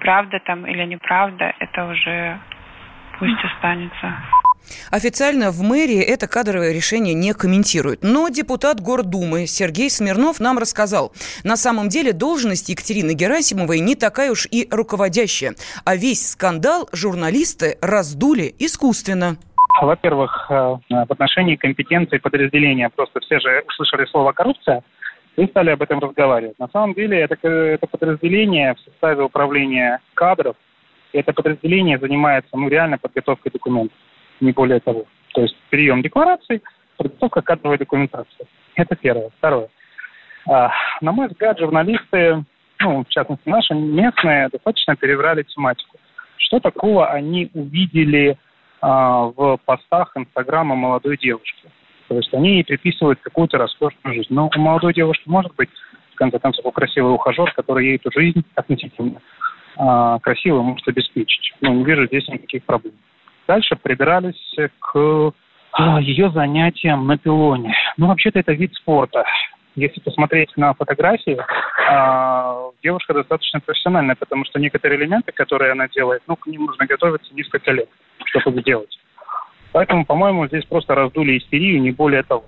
правда 0.00 0.38
там 0.44 0.66
или 0.66 0.84
неправда, 0.84 1.52
это 1.58 1.86
уже 1.86 2.38
пусть 3.18 3.44
останется. 3.44 4.14
Официально 4.90 5.50
в 5.50 5.62
мэрии 5.62 6.00
это 6.00 6.26
кадровое 6.26 6.72
решение 6.72 7.14
не 7.14 7.32
комментируют. 7.32 8.00
Но 8.02 8.28
депутат 8.28 8.80
Гордумы 8.80 9.46
Сергей 9.46 9.90
Смирнов 9.90 10.40
нам 10.40 10.58
рассказал, 10.58 11.12
на 11.44 11.56
самом 11.56 11.88
деле 11.88 12.12
должность 12.12 12.68
Екатерины 12.68 13.12
Герасимовой 13.12 13.80
не 13.80 13.94
такая 13.94 14.30
уж 14.32 14.46
и 14.50 14.66
руководящая, 14.70 15.54
а 15.84 15.96
весь 15.96 16.30
скандал 16.30 16.88
журналисты 16.92 17.78
раздули 17.80 18.54
искусственно. 18.58 19.36
Во-первых, 19.80 20.46
э, 20.48 20.54
в 20.54 21.12
отношении 21.12 21.56
компетенции 21.56 22.16
подразделения. 22.18 22.88
Просто 22.88 23.20
все 23.20 23.38
же 23.40 23.62
услышали 23.68 24.06
слово 24.06 24.32
«коррупция» 24.32 24.82
и 25.36 25.46
стали 25.46 25.70
об 25.70 25.82
этом 25.82 25.98
разговаривать. 25.98 26.58
На 26.58 26.68
самом 26.68 26.94
деле 26.94 27.20
это, 27.20 27.36
это 27.48 27.86
подразделение 27.86 28.74
в 28.74 28.80
составе 28.80 29.22
управления 29.22 30.00
кадров, 30.14 30.56
и 31.12 31.18
это 31.18 31.32
подразделение 31.32 31.98
занимается 31.98 32.56
ну, 32.56 32.68
реально 32.68 32.98
подготовкой 32.98 33.52
документов, 33.52 33.96
не 34.40 34.52
более 34.52 34.80
того. 34.80 35.04
То 35.34 35.42
есть 35.42 35.56
прием 35.70 36.02
деклараций, 36.02 36.62
подготовка 36.96 37.42
кадровой 37.42 37.78
документации. 37.78 38.46
Это 38.74 38.96
первое. 38.96 39.30
Второе. 39.38 39.68
А, 40.48 40.70
на 41.00 41.12
мой 41.12 41.28
взгляд, 41.28 41.58
журналисты, 41.58 42.44
ну, 42.80 43.04
в 43.04 43.08
частности 43.08 43.48
наши 43.48 43.74
местные, 43.74 44.48
достаточно 44.48 44.96
перебрали 44.96 45.42
тематику. 45.42 45.98
Что 46.38 46.60
такого 46.60 47.08
они 47.08 47.50
увидели 47.52 48.38
а, 48.80 49.24
в 49.24 49.58
постах 49.64 50.12
Инстаграма 50.16 50.74
молодой 50.74 51.18
девушки. 51.18 51.68
То 52.08 52.16
есть 52.16 52.32
они 52.32 52.54
ей 52.54 52.64
приписывают 52.64 53.20
какую-то 53.20 53.58
роскошную 53.58 54.14
жизнь. 54.14 54.28
Но 54.30 54.50
у 54.54 54.60
молодой 54.60 54.94
девушки 54.94 55.24
может 55.26 55.54
быть, 55.56 55.70
в 56.12 56.16
конце 56.16 56.38
концов, 56.38 56.72
красивый 56.72 57.12
ухажер, 57.12 57.52
который 57.52 57.86
ей 57.86 57.96
эту 57.96 58.10
жизнь 58.12 58.44
относительно 58.54 59.20
а, 59.76 60.18
красиво 60.20 60.62
может 60.62 60.86
обеспечить. 60.88 61.52
Ну, 61.60 61.74
не 61.74 61.84
вижу 61.84 62.06
здесь 62.06 62.28
никаких 62.28 62.64
проблем. 62.64 62.94
Дальше 63.46 63.76
прибирались 63.76 64.56
к 64.80 65.32
а, 65.72 66.00
ее 66.00 66.30
занятиям 66.30 67.06
на 67.06 67.18
пилоне. 67.18 67.74
Ну, 67.96 68.06
вообще-то 68.06 68.38
это 68.38 68.52
вид 68.52 68.74
спорта. 68.74 69.24
Если 69.74 70.00
посмотреть 70.00 70.56
на 70.56 70.72
фотографии, 70.72 71.36
э, 71.36 72.70
девушка 72.82 73.12
достаточно 73.12 73.60
профессиональная, 73.60 74.16
потому 74.16 74.46
что 74.46 74.58
некоторые 74.58 74.98
элементы, 74.98 75.32
которые 75.32 75.72
она 75.72 75.86
делает, 75.86 76.22
ну, 76.26 76.34
к 76.34 76.46
ним 76.46 76.64
нужно 76.64 76.86
готовиться 76.86 77.34
несколько 77.34 77.72
лет, 77.72 77.90
чтобы 78.24 78.60
их 78.60 78.64
делать. 78.64 78.98
Поэтому, 79.76 80.06
по-моему, 80.06 80.48
здесь 80.48 80.64
просто 80.64 80.94
раздули 80.94 81.36
истерию, 81.36 81.82
не 81.82 81.90
более 81.90 82.22
того. 82.22 82.46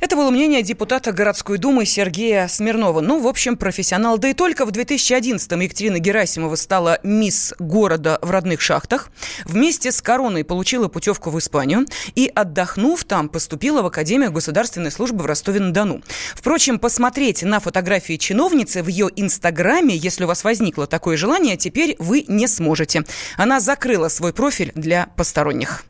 Это 0.00 0.16
было 0.16 0.30
мнение 0.30 0.62
депутата 0.62 1.12
городской 1.12 1.58
думы 1.58 1.86
Сергея 1.86 2.48
Смирнова. 2.48 3.00
Ну, 3.00 3.20
в 3.20 3.28
общем, 3.28 3.56
профессионал. 3.56 4.18
Да 4.18 4.30
и 4.30 4.34
только 4.34 4.66
в 4.66 4.70
2011-м 4.70 5.60
Екатерина 5.60 6.00
Герасимова 6.00 6.56
стала 6.56 6.98
мисс 7.04 7.54
города 7.60 8.18
в 8.20 8.32
родных 8.32 8.60
шахтах. 8.60 9.12
Вместе 9.44 9.92
с 9.92 10.02
короной 10.02 10.42
получила 10.42 10.88
путевку 10.88 11.30
в 11.30 11.38
Испанию. 11.38 11.86
И, 12.16 12.28
отдохнув 12.34 13.04
там, 13.04 13.28
поступила 13.28 13.82
в 13.82 13.86
Академию 13.86 14.32
государственной 14.32 14.90
службы 14.90 15.22
в 15.22 15.26
Ростове-на-Дону. 15.26 16.02
Впрочем, 16.34 16.80
посмотреть 16.80 17.44
на 17.44 17.60
фотографии 17.60 18.16
чиновницы 18.16 18.82
в 18.82 18.88
ее 18.88 19.08
инстаграме, 19.14 19.94
если 19.94 20.24
у 20.24 20.26
вас 20.26 20.42
возникло 20.42 20.88
такое 20.88 21.16
желание, 21.16 21.56
теперь 21.56 21.94
вы 22.00 22.24
не 22.26 22.48
сможете. 22.48 23.04
Она 23.36 23.60
закрыла 23.60 24.08
свой 24.08 24.32
профиль 24.32 24.72
для 24.74 25.06
посторонних. 25.16 25.84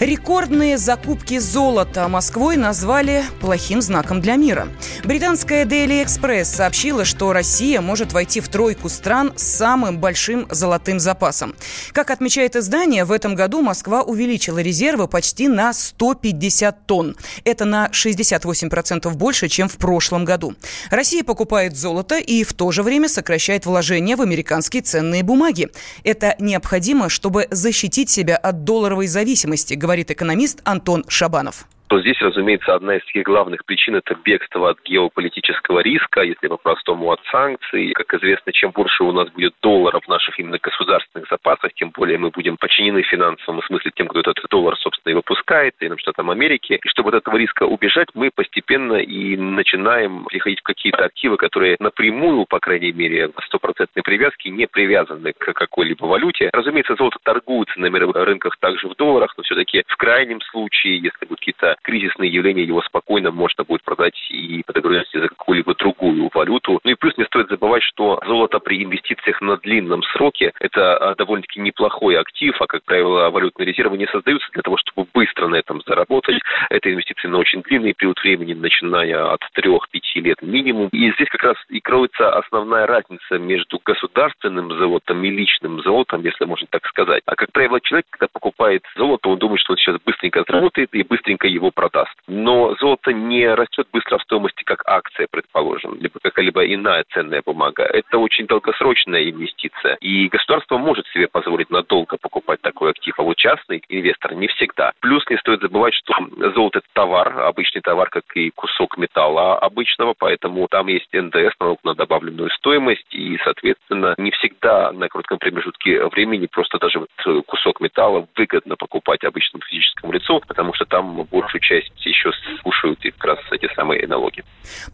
Рекордные 0.00 0.78
закупки 0.78 1.38
золота 1.38 2.06
Москвой 2.06 2.56
назвали 2.56 3.24
плохим 3.40 3.82
знаком 3.82 4.20
для 4.20 4.36
мира. 4.36 4.68
Британская 5.02 5.64
Daily 5.64 6.04
Express 6.04 6.44
сообщила, 6.44 7.04
что 7.04 7.32
Россия 7.32 7.80
может 7.80 8.12
войти 8.12 8.38
в 8.38 8.48
тройку 8.48 8.88
стран 8.88 9.32
с 9.34 9.42
самым 9.42 9.98
большим 9.98 10.46
золотым 10.50 11.00
запасом. 11.00 11.56
Как 11.90 12.12
отмечает 12.12 12.54
издание, 12.54 13.04
в 13.04 13.10
этом 13.10 13.34
году 13.34 13.60
Москва 13.60 14.02
увеличила 14.02 14.60
резервы 14.60 15.08
почти 15.08 15.48
на 15.48 15.72
150 15.72 16.86
тонн. 16.86 17.16
Это 17.42 17.64
на 17.64 17.88
68% 17.88 19.10
больше, 19.14 19.48
чем 19.48 19.68
в 19.68 19.78
прошлом 19.78 20.24
году. 20.24 20.54
Россия 20.92 21.24
покупает 21.24 21.76
золото 21.76 22.18
и 22.18 22.44
в 22.44 22.52
то 22.52 22.70
же 22.70 22.84
время 22.84 23.08
сокращает 23.08 23.66
вложения 23.66 24.14
в 24.14 24.22
американские 24.22 24.82
ценные 24.82 25.24
бумаги. 25.24 25.70
Это 26.04 26.36
необходимо, 26.38 27.08
чтобы 27.08 27.48
защитить 27.50 28.10
себя 28.10 28.36
от 28.36 28.62
долларовой 28.62 29.08
зависимости, 29.08 29.74
говорит 29.88 30.10
экономист 30.10 30.60
Антон 30.64 31.02
Шабанов 31.08 31.66
то 31.88 32.00
здесь, 32.00 32.20
разумеется, 32.20 32.74
одна 32.74 32.96
из 32.96 33.04
таких 33.04 33.24
главных 33.24 33.64
причин– 33.64 33.94
это 33.96 34.14
бегство 34.14 34.70
от 34.70 34.78
геополитического 34.84 35.80
риска, 35.80 36.22
если 36.22 36.48
по-простому 36.48 37.10
от 37.10 37.20
санкций. 37.30 37.92
Как 37.92 38.12
известно, 38.14 38.52
чем 38.52 38.70
больше 38.72 39.04
у 39.04 39.12
нас 39.12 39.30
будет 39.30 39.54
долларов 39.62 40.04
в 40.04 40.08
наших 40.08 40.38
именно 40.38 40.58
государственных 40.58 41.28
запасах, 41.28 41.72
тем 41.74 41.90
более 41.90 42.18
мы 42.18 42.30
будем 42.30 42.56
подчинены 42.58 43.02
в 43.02 43.06
финансовом 43.06 43.62
смысле 43.62 43.90
тем, 43.94 44.08
кто 44.08 44.20
этот 44.20 44.38
доллар, 44.50 44.76
собственно, 44.78 45.12
и 45.12 45.16
выпускает, 45.16 45.74
и 45.80 45.88
нам 45.88 45.98
Штатам 45.98 46.30
Америки. 46.30 46.78
И 46.82 46.88
чтобы 46.88 47.08
от 47.08 47.16
этого 47.16 47.36
риска 47.36 47.64
убежать, 47.64 48.08
мы 48.14 48.30
постепенно 48.34 48.94
и 48.94 49.36
начинаем 49.36 50.26
переходить 50.26 50.60
в 50.60 50.64
какие-то 50.64 51.04
активы, 51.04 51.36
которые 51.38 51.76
напрямую, 51.80 52.44
по 52.46 52.60
крайней 52.60 52.92
мере, 52.92 53.30
стопроцентной 53.46 54.02
привязке 54.02 54.50
не 54.50 54.66
привязаны 54.66 55.32
к 55.32 55.52
какой-либо 55.54 56.04
валюте. 56.04 56.50
Разумеется, 56.52 56.96
золото 56.96 57.18
торгуется 57.22 57.80
на 57.80 57.86
мировых 57.86 58.16
рынках 58.16 58.56
также 58.58 58.88
в 58.88 58.94
долларах, 58.96 59.34
но 59.36 59.42
все-таки 59.42 59.84
в 59.86 59.96
крайнем 59.96 60.40
случае, 60.42 60.98
если 60.98 61.24
будут 61.24 61.40
какие-то 61.40 61.77
кризисные 61.82 62.30
явления, 62.30 62.64
его 62.64 62.82
спокойно 62.82 63.30
можно 63.30 63.64
будет 63.64 63.82
продать 63.82 64.14
и 64.30 64.62
по 64.66 64.72
договоренности 64.72 65.18
за 65.18 65.28
какую-либо 65.28 65.74
другую 65.74 66.30
валюту. 66.32 66.80
Ну 66.84 66.90
и 66.90 66.94
плюс 66.94 67.16
не 67.16 67.24
стоит 67.24 67.48
забывать, 67.48 67.82
что 67.82 68.20
золото 68.26 68.58
при 68.58 68.82
инвестициях 68.82 69.40
на 69.40 69.56
длинном 69.56 70.02
сроке– 70.02 70.52
это 70.60 70.96
а, 70.96 71.14
довольно-таки 71.14 71.60
неплохой 71.60 72.16
актив, 72.16 72.54
а, 72.60 72.66
как 72.66 72.84
правило, 72.84 73.30
валютные 73.30 73.66
резервы 73.66 73.98
не 73.98 74.06
создаются 74.06 74.48
для 74.52 74.62
того, 74.62 74.76
чтобы 74.76 75.08
быстро 75.12 75.48
на 75.48 75.56
этом 75.56 75.82
заработать. 75.86 76.40
Это 76.70 76.92
инвестиции 76.92 77.28
на 77.28 77.38
очень 77.38 77.62
длинный 77.62 77.94
период 77.94 78.20
времени, 78.22 78.54
начиная 78.54 79.32
от 79.32 79.40
3-5 79.56 80.00
лет 80.16 80.42
минимум. 80.42 80.88
И 80.92 81.12
здесь 81.12 81.28
как 81.30 81.42
раз 81.42 81.56
и 81.68 81.80
кроется 81.80 82.30
основная 82.30 82.86
разница 82.86 83.38
между 83.38 83.80
государственным 83.84 84.70
золотом 84.78 85.24
и 85.24 85.30
личным 85.30 85.82
золотом, 85.82 86.22
если 86.22 86.44
можно 86.44 86.66
так 86.70 86.86
сказать. 86.86 87.22
А, 87.26 87.34
как 87.34 87.52
правило, 87.52 87.80
человек, 87.80 88.06
когда 88.10 88.26
покупает 88.32 88.82
золото, 88.96 89.28
он 89.28 89.38
думает, 89.38 89.60
что 89.60 89.72
он 89.72 89.78
сейчас 89.78 89.96
быстренько 90.04 90.44
заработает 90.46 90.90
и 90.92 91.02
быстренько 91.02 91.46
его 91.46 91.67
его 91.68 91.70
продаст. 91.70 92.14
Но 92.26 92.74
золото 92.80 93.12
не 93.12 93.46
растет 93.46 93.86
быстро 93.92 94.18
в 94.18 94.22
стоимости, 94.22 94.62
как 94.64 94.82
акция, 94.86 95.26
предположим, 95.30 95.94
либо 96.00 96.18
какая-либо 96.20 96.64
иная 96.66 97.04
ценная 97.12 97.42
бумага. 97.44 97.84
Это 97.84 98.18
очень 98.18 98.46
долгосрочная 98.46 99.30
инвестиция. 99.30 99.96
И 100.00 100.28
государство 100.28 100.78
может 100.78 101.06
себе 101.08 101.28
позволить 101.28 101.70
надолго 101.70 102.16
покупать 102.16 102.60
такой 102.60 102.90
актив, 102.90 103.14
а 103.18 103.22
вот 103.22 103.36
частный 103.36 103.82
инвестор 103.88 104.34
не 104.34 104.48
всегда. 104.48 104.92
Плюс 105.00 105.24
не 105.30 105.36
стоит 105.38 105.60
забывать, 105.60 105.94
что 105.94 106.14
золото– 106.54 106.78
это 106.80 106.88
товар, 106.92 107.40
обычный 107.40 107.80
товар, 107.80 108.08
как 108.10 108.24
и 108.34 108.50
кусок 108.50 108.98
металла 108.98 109.58
обычного, 109.58 110.14
поэтому 110.18 110.66
там 110.68 110.88
есть 110.88 111.12
НДС, 111.12 111.54
налог 111.60 111.78
на 111.84 111.94
добавленную 111.94 112.50
стоимость, 112.50 113.06
и, 113.14 113.38
соответственно, 113.44 114.14
не 114.18 114.30
всегда 114.32 114.92
на 114.92 115.08
коротком 115.08 115.38
промежутке 115.38 116.06
времени 116.06 116.46
просто 116.46 116.78
даже 116.78 117.00
вот 117.00 117.44
кусок 117.46 117.80
металла 117.80 118.26
выгодно 118.36 118.76
покупать 118.76 119.24
обычному 119.24 119.62
физическому 119.64 120.12
лицу, 120.12 120.40
потому 120.46 120.74
что 120.74 120.84
там 120.84 121.26
большую 121.58 121.60
часть 121.60 122.06
еще 122.06 122.30
скушают 122.58 123.04
и 123.04 123.10
как 123.10 123.24
раз 123.24 123.38
эти 123.50 123.68
самые 123.74 124.06
налоги. 124.06 124.44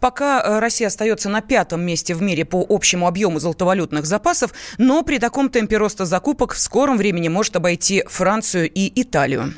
Пока 0.01 0.43
э, 0.43 0.59
Россия 0.61 0.89
остается 0.89 1.29
на 1.29 1.41
пятом 1.41 1.83
месте 1.83 2.15
в 2.15 2.23
мире 2.23 2.45
по 2.45 2.65
общему 2.69 3.07
объему 3.07 3.39
золотовалютных 3.39 4.05
запасов, 4.05 4.53
но 4.79 5.03
при 5.03 5.19
таком 5.19 5.49
темпе 5.51 5.77
роста 5.77 6.05
закупок 6.05 6.53
в 6.55 6.59
скором 6.59 6.97
времени 6.97 7.29
может 7.29 7.57
обойти 7.57 8.03
Францию 8.07 8.71
и 8.71 8.91
Италию. 9.01 9.55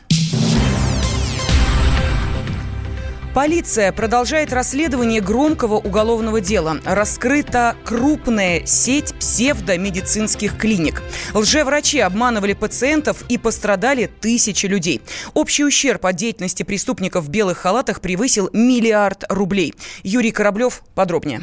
Полиция 3.37 3.93
продолжает 3.93 4.51
расследование 4.55 5.21
громкого 5.21 5.75
уголовного 5.75 6.41
дела. 6.41 6.79
Раскрыта 6.87 7.77
крупная 7.85 8.65
сеть 8.65 9.13
псевдомедицинских 9.13 10.57
клиник. 10.57 11.03
Лжеврачи 11.35 11.99
обманывали 11.99 12.55
пациентов 12.55 13.25
и 13.29 13.37
пострадали 13.37 14.07
тысячи 14.07 14.65
людей. 14.65 15.03
Общий 15.35 15.67
ущерб 15.67 16.07
от 16.07 16.17
деятельности 16.17 16.63
преступников 16.63 17.27
в 17.27 17.29
белых 17.29 17.59
халатах 17.59 18.01
превысил 18.01 18.49
миллиард 18.55 19.25
рублей. 19.29 19.75
Юрий 20.03 20.31
Кораблев 20.31 20.81
подробнее. 20.95 21.43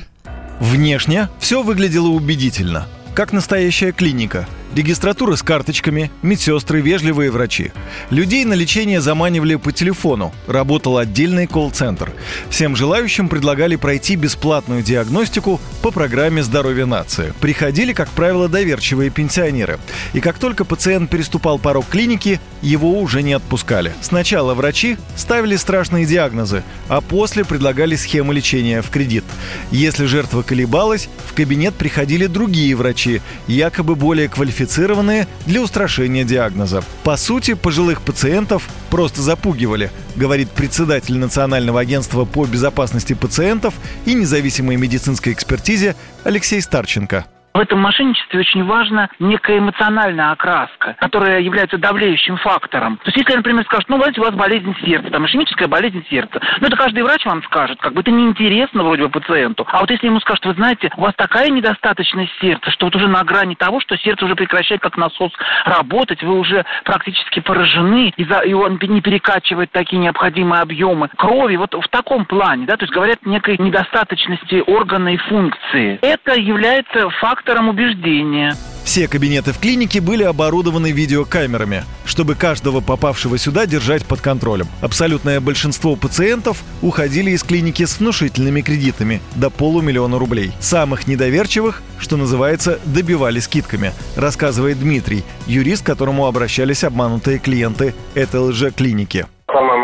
Внешне 0.60 1.30
все 1.40 1.62
выглядело 1.62 2.08
убедительно, 2.08 2.88
как 3.14 3.34
настоящая 3.34 3.92
клиника– 3.92 4.48
Регистратура 4.75 5.36
с 5.36 5.44
карточками, 5.44 6.10
медсестры, 6.24 6.82
вежливые 6.82 7.30
врачи. 7.30 7.72
Людей 8.10 8.44
на 8.44 8.56
лечение 8.56 9.01
заманивали 9.01 9.53
по 9.53 9.72
телефону. 9.72 10.34
Работал 10.48 10.98
отдельный 10.98 11.46
колл-центр. 11.46 12.12
Всем 12.50 12.75
желающим 12.75 13.30
предлагали 13.30 13.75
пройти 13.75 14.15
бесплатную 14.15 14.82
диагностику 14.82 15.62
по 15.84 15.92
программе 15.92 16.42
«Здоровье 16.42 16.86
нации». 16.86 17.34
Приходили, 17.39 17.94
как 17.94 18.10
правило, 18.10 18.50
доверчивые 18.50 19.12
пенсионеры. 19.12 19.80
И 20.13 20.20
как 20.22 20.39
только 20.39 20.65
пациент 20.65 21.12
переступал 21.12 21.60
порог 21.60 21.86
клиники, 21.88 22.39
его 22.63 23.00
уже 23.00 23.22
не 23.22 23.34
отпускали. 23.34 23.94
Сначала 24.01 24.56
врачи 24.56 24.98
ставили 25.15 25.56
страшные 25.56 26.08
диагнозы, 26.08 26.63
а 26.88 27.00
после 27.01 27.46
предлагали 27.46 27.96
схемы 27.96 28.34
лечения 28.34 28.82
в 28.82 28.89
кредит. 28.89 29.24
Если 29.70 30.06
жертва 30.06 30.42
колебалась, 30.42 31.10
в 31.27 31.36
кабинет 31.36 31.75
приходили 31.75 32.25
другие 32.25 32.75
врачи, 32.75 33.22
якобы 33.46 33.96
более 33.96 34.30
квалифицированные 34.30 34.62
квалифицированные 34.63 35.27
для 35.46 35.62
устрашения 35.62 36.24
диагноза. 36.24 36.84
По 37.03 37.17
сути, 37.17 37.53
пожилых 37.53 38.01
пациентов 38.01 38.67
просто 38.89 39.22
запугивали, 39.22 39.91
говорит 40.15 40.50
председатель 40.50 41.17
Национального 41.17 41.79
агентства 41.79 42.25
по 42.25 42.46
безопасности 42.46 43.13
пациентов 43.13 43.74
и 44.05 44.13
независимой 44.13 44.77
медицинской 44.77 45.34
экспертизе 45.34 45.96
Алексей 46.24 46.62
Старченко. 46.62 47.25
В 47.54 47.60
этом 47.60 47.80
мошенничестве 47.80 48.40
очень 48.40 48.64
важна 48.64 49.10
некая 49.20 49.60
эмоциональная 49.60 50.32
окраска, 50.32 50.96
которая 51.00 51.40
является 51.40 51.78
давлеющим 51.78 52.38
фактором. 52.38 52.98
То 52.98 53.10
есть, 53.10 53.18
если, 53.18 53.36
например, 53.36 53.64
скажут, 53.66 53.90
ну, 53.90 53.98
знаете, 53.98 54.22
у 54.22 54.24
вас 54.24 54.34
болезнь 54.34 54.76
сердца, 54.84 55.12
там, 55.12 55.26
ишемическая 55.26 55.68
болезнь 55.68 56.04
сердца, 56.10 56.42
ну, 56.60 56.68
это 56.68 56.76
каждый 56.76 57.04
врач 57.04 57.24
вам 57.26 57.44
скажет, 57.44 57.80
как 57.80 57.94
бы 57.94 58.02
это 58.02 58.10
неинтересно 58.10 58.84
вроде 58.84 59.04
бы 59.04 59.10
пациенту. 59.10 59.68
А 59.70 59.82
вот 59.82 59.92
если 59.92 60.08
ему 60.08 60.20
скажут, 60.20 60.46
вы 60.46 60.54
знаете, 60.56 60.92
у 60.98 61.02
вас 61.02 61.14
такая 61.16 61.50
недостаточность 61.52 62.34
сердца, 62.42 62.72
что 62.72 62.88
вот 62.88 62.96
уже 62.96 63.08
на 63.08 63.24
грани 63.24 63.54
того, 63.54 63.80
что 63.82 63.98
сердце 63.98 64.26
уже 64.26 64.36
прекращает 64.36 64.82
как 64.82 64.98
насос 64.98 65.32
работать, 65.66 66.24
вы 66.24 66.40
уже 66.40 66.66
практически 66.84 67.40
поражены, 67.40 68.14
и, 68.18 68.24
за, 68.24 68.40
и 68.40 68.54
он 68.54 68.80
не 68.82 69.02
перекачивает 69.02 69.72
такие 69.72 70.00
необходимые 70.00 70.64
объемы 70.64 71.08
крови, 71.16 71.58
вот 71.58 71.76
в 71.76 71.88
таком 71.90 72.26
плане, 72.26 72.66
да, 72.66 72.78
то 72.78 72.84
есть 72.84 72.94
говорят 72.94 73.24
некой 73.28 73.58
недостаточности 73.60 74.64
органа 74.66 75.14
и 75.14 75.18
функции. 75.18 76.00
Это 76.02 76.34
является 76.34 77.12
фактором 77.12 77.43
фактором 77.44 77.70
убеждения. 77.70 78.56
Все 78.86 79.08
кабинеты 79.08 79.52
в 79.52 79.60
клинике 79.60 80.00
были 80.00 80.24
оборудованы 80.24 80.91
видеокамерами, 80.91 81.84
чтобы 82.06 82.36
каждого 82.36 82.80
попавшего 82.80 83.38
сюда 83.38 83.65
держать 83.65 84.06
под 84.06 84.22
контролем. 84.22 84.67
Абсолютное 84.82 85.41
большинство 85.41 85.96
пациентов 85.98 86.63
уходили 86.82 87.32
из 87.32 87.44
клиники 87.44 87.86
с 87.86 88.00
внушительными 88.00 88.62
кредитами 88.62 89.22
до 89.36 89.50
полумиллиона 89.50 90.17
рублей. 90.20 90.52
Самых 90.60 91.08
недоверчивых, 91.08 91.82
что 92.00 92.15
называется, 92.15 92.80
добивали 92.86 93.39
скидками, 93.39 93.91
рассказывает 94.15 94.80
Дмитрий, 94.80 95.24
юрист, 95.46 95.84
к 95.84 95.88
которому 95.88 96.28
обращались 96.28 96.84
обманутые 96.84 97.39
клиенты 97.39 97.94
этой 98.15 98.39
лже-клиники. 98.39 99.26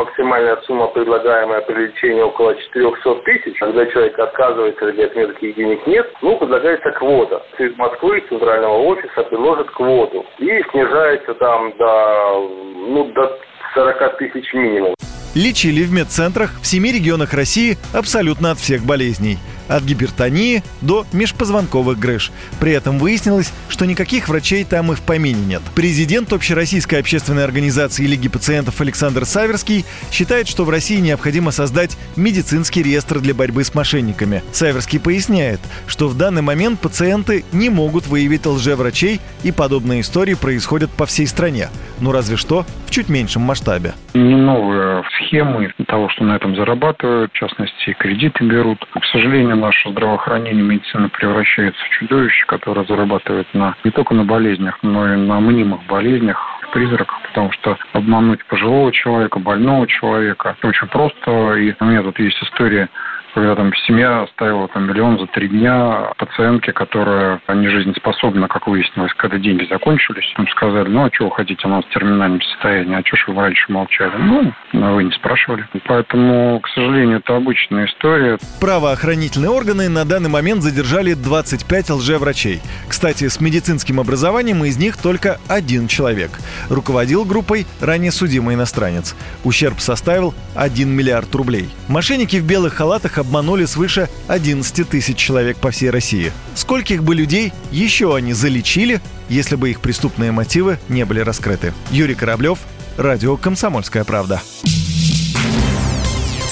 Максимальная 0.09 0.57
сумма, 0.65 0.87
предлагаемая 0.87 1.61
при 1.61 1.87
лечении, 1.87 2.21
около 2.21 2.55
400 2.55 3.15
тысяч. 3.25 3.59
Когда 3.59 3.85
человек 3.85 4.17
отказывается 4.17 4.85
или 4.85 4.93
говорит, 4.93 5.15
нет, 5.15 5.33
таких 5.35 5.55
денег 5.55 5.85
нет, 5.85 6.11
ну, 6.23 6.35
предлагается 6.37 6.91
квота. 6.93 7.43
Из 7.59 7.77
Москвы, 7.77 8.23
центрального 8.27 8.77
офиса 8.79 9.23
предложат 9.23 9.69
квоту. 9.69 10.25
И 10.39 10.63
снижается 10.71 11.35
там 11.35 11.77
до, 11.77 12.49
ну, 12.75 13.11
до 13.13 13.39
40 13.75 14.17
тысяч 14.17 14.51
минимум. 14.53 14.95
Лечили 15.33 15.83
в 15.83 15.91
медцентрах 15.91 16.59
в 16.61 16.67
семи 16.67 16.91
регионах 16.91 17.33
России 17.33 17.77
абсолютно 17.93 18.51
от 18.51 18.59
всех 18.59 18.83
болезней– 18.83 19.37
от 19.69 19.83
гипертонии 19.83 20.63
до 20.81 21.05
межпозвонковых 21.13 21.97
грыж. 21.97 22.31
При 22.59 22.73
этом 22.73 22.99
выяснилось, 22.99 23.51
что 23.69 23.85
никаких 23.85 24.27
врачей 24.27 24.65
там 24.65 24.91
и 24.91 24.95
в 24.95 25.01
помине 25.01 25.45
нет. 25.45 25.61
Президент 25.75 26.33
Общероссийской 26.33 26.99
общественной 26.99 27.43
организации 27.43 28.05
Лиги 28.05 28.27
пациентов 28.27 28.81
Александр 28.81 29.25
Саверский 29.25 29.85
считает, 30.11 30.47
что 30.47 30.65
в 30.65 30.69
России 30.69 30.99
необходимо 30.99 31.51
создать 31.51 31.95
медицинский 32.15 32.83
реестр 32.83 33.19
для 33.19 33.33
борьбы 33.33 33.63
с 33.63 33.73
мошенниками. 33.73 34.43
Саверский 34.51 34.99
поясняет, 34.99 35.61
что 35.87 36.09
в 36.09 36.17
данный 36.17 36.41
момент 36.41 36.79
пациенты 36.79 37.45
не 37.51 37.69
могут 37.69 38.07
выявить 38.07 38.45
лжеврачей, 38.45 39.21
и 39.43 39.51
подобные 39.51 40.01
истории 40.01 40.33
происходят 40.33 40.89
по 40.89 41.05
всей 41.05 41.27
стране. 41.27 41.69
Ну 41.99 42.11
разве 42.11 42.35
что 42.35 42.65
в 42.87 42.91
чуть 42.91 43.07
меньшем 43.07 43.43
масштабе. 43.43 43.93
Не 44.19 44.36
новые 44.36 45.05
схемы 45.15 45.73
того, 45.88 46.10
что 46.10 46.25
на 46.25 46.36
этом 46.36 46.53
зарабатывают, 46.53 47.32
в 47.32 47.38
частности, 47.38 47.93
кредиты 47.93 48.43
берут. 48.43 48.86
К 48.93 49.05
сожалению, 49.05 49.55
наше 49.55 49.89
здравоохранение, 49.89 50.62
медицина 50.62 51.08
превращается 51.08 51.82
в 51.86 51.89
чудовище, 51.91 52.45
которое 52.45 52.86
зарабатывает 52.86 53.47
на, 53.53 53.75
не 53.86 53.91
только 53.91 54.13
на 54.13 54.25
болезнях, 54.25 54.77
но 54.82 55.13
и 55.13 55.15
на 55.15 55.39
мнимых 55.39 55.86
болезнях, 55.86 56.38
призраках, 56.73 57.17
потому 57.29 57.51
что 57.53 57.77
обмануть 57.93 58.43
пожилого 58.45 58.91
человека, 58.91 59.39
больного 59.39 59.88
человека 59.88 60.58
очень 60.63 60.88
просто. 60.88 61.53
И 61.55 61.73
у 61.79 61.86
меня 61.86 62.03
тут 62.03 62.19
есть 62.19 62.43
история 62.43 62.89
когда 63.33 63.55
там 63.55 63.73
семья 63.87 64.23
оставила 64.23 64.67
там 64.67 64.87
миллион 64.87 65.19
за 65.19 65.27
три 65.27 65.47
дня 65.47 66.11
пациентке, 66.17 66.73
которая 66.73 67.41
не 67.53 67.67
жизнеспособна, 67.67 68.47
как 68.47 68.67
выяснилось, 68.67 69.13
когда 69.15 69.37
деньги 69.37 69.67
закончились. 69.69 70.31
Там 70.35 70.47
сказали, 70.49 70.87
ну 70.89 71.05
а 71.05 71.09
вы 71.19 71.31
хотите, 71.31 71.61
она 71.65 71.81
в 71.81 71.89
терминальном 71.89 72.41
состоянии, 72.41 72.95
а 72.95 73.05
что 73.05 73.17
ж 73.17 73.27
вы 73.27 73.41
раньше 73.41 73.71
молчали? 73.71 74.11
Ну, 74.17 74.53
вы 74.73 75.03
не 75.03 75.11
спрашивали. 75.11 75.65
Поэтому, 75.85 76.59
к 76.59 76.67
сожалению, 76.69 77.17
это 77.17 77.35
обычная 77.35 77.85
история. 77.85 78.37
Правоохранительные 78.59 79.49
органы 79.49 79.89
на 79.89 80.05
данный 80.05 80.29
момент 80.29 80.61
задержали 80.61 81.13
25 81.13 81.89
лжеврачей. 81.91 82.61
Кстати, 82.87 83.27
с 83.27 83.39
медицинским 83.39 83.99
образованием 83.99 84.63
из 84.65 84.77
них 84.77 84.97
только 84.97 85.39
один 85.47 85.87
человек. 85.87 86.31
Руководил 86.69 87.25
группой 87.25 87.65
ранее 87.81 88.11
судимый 88.11 88.55
иностранец. 88.55 89.15
Ущерб 89.43 89.79
составил 89.79 90.33
1 90.55 90.89
миллиард 90.89 91.33
рублей. 91.35 91.69
Мошенники 91.87 92.37
в 92.37 92.45
белых 92.45 92.75
халатах 92.75 93.17
обманули 93.29 93.65
свыше 93.65 94.09
11 94.27 94.89
тысяч 94.89 95.15
человек 95.15 95.57
по 95.57 95.69
всей 95.69 95.91
России. 95.91 96.33
Скольких 96.55 97.03
бы 97.03 97.13
людей 97.13 97.53
еще 97.71 98.15
они 98.15 98.33
залечили, 98.33 99.01
если 99.29 99.55
бы 99.55 99.69
их 99.69 99.81
преступные 99.81 100.31
мотивы 100.31 100.79
не 100.89 101.05
были 101.05 101.19
раскрыты? 101.19 101.73
Юрий 101.91 102.15
Кораблев, 102.15 102.57
Радио 102.97 103.37
«Комсомольская 103.37 104.03
правда». 104.03 104.41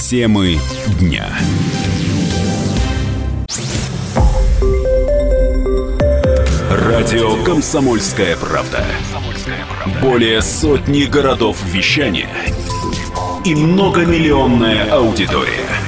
Темы 0.00 0.58
дня. 1.00 1.26
Радио 6.70 7.42
«Комсомольская 7.42 8.36
правда». 8.36 8.84
Более 10.00 10.42
сотни 10.42 11.04
городов 11.04 11.58
вещания 11.72 12.30
и 13.44 13.54
многомиллионная 13.54 14.92
аудитория– 14.92 15.66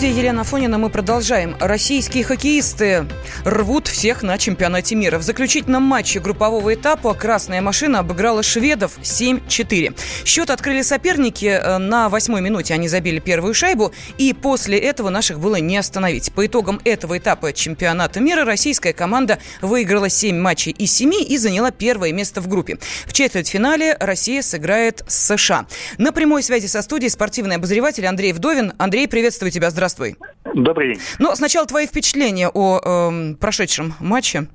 Студии 0.00 0.16
Елена 0.16 0.44
Фонина 0.44 0.78
мы 0.78 0.88
продолжаем. 0.88 1.56
Российские 1.60 2.24
хоккеисты 2.24 3.04
рвут 3.44 3.86
всех 3.86 4.22
на 4.22 4.38
чемпионате 4.38 4.94
мира. 4.94 5.18
В 5.18 5.22
заключительном 5.22 5.82
матче 5.82 6.20
группового 6.20 6.72
этапа 6.72 7.12
красная 7.12 7.60
машина 7.60 7.98
обыграла 7.98 8.42
шведов 8.42 8.98
7-4. 9.02 9.94
Счет 10.24 10.48
открыли 10.48 10.80
соперники. 10.80 11.44
Э, 11.44 11.76
на 11.76 12.08
восьмой 12.08 12.40
минуте 12.40 12.72
они 12.72 12.88
забили 12.88 13.18
первую 13.18 13.52
шайбу. 13.52 13.92
И 14.16 14.32
после 14.32 14.78
этого 14.78 15.10
наших 15.10 15.38
было 15.38 15.56
не 15.56 15.76
остановить. 15.76 16.32
По 16.32 16.46
итогам 16.46 16.80
этого 16.86 17.18
этапа 17.18 17.52
чемпионата 17.52 18.20
мира 18.20 18.46
российская 18.46 18.94
команда 18.94 19.38
выиграла 19.60 20.08
7 20.08 20.34
матчей 20.34 20.72
из 20.72 20.94
7 20.94 21.12
и 21.28 21.36
заняла 21.36 21.72
первое 21.72 22.14
место 22.14 22.40
в 22.40 22.48
группе. 22.48 22.78
В 23.04 23.12
четвертьфинале 23.12 23.98
Россия 24.00 24.40
сыграет 24.40 25.04
с 25.06 25.26
США. 25.26 25.66
На 25.98 26.12
прямой 26.12 26.42
связи 26.42 26.68
со 26.68 26.80
студией 26.80 27.10
спортивный 27.10 27.56
обозреватель 27.56 28.06
Андрей 28.06 28.32
Вдовин. 28.32 28.72
Андрей, 28.78 29.06
приветствую 29.06 29.50
тебя. 29.50 29.68
Здравствуй. 29.68 29.89
Здравствуй. 29.90 30.14
Добрый 30.54 30.94
день. 30.94 31.02
Но 31.18 31.34
сначала 31.34 31.66
твои 31.66 31.86
впечатления 31.86 32.48
о 32.48 32.78
э, 32.78 33.34
прошедшем 33.40 33.94
матче. 33.98 34.46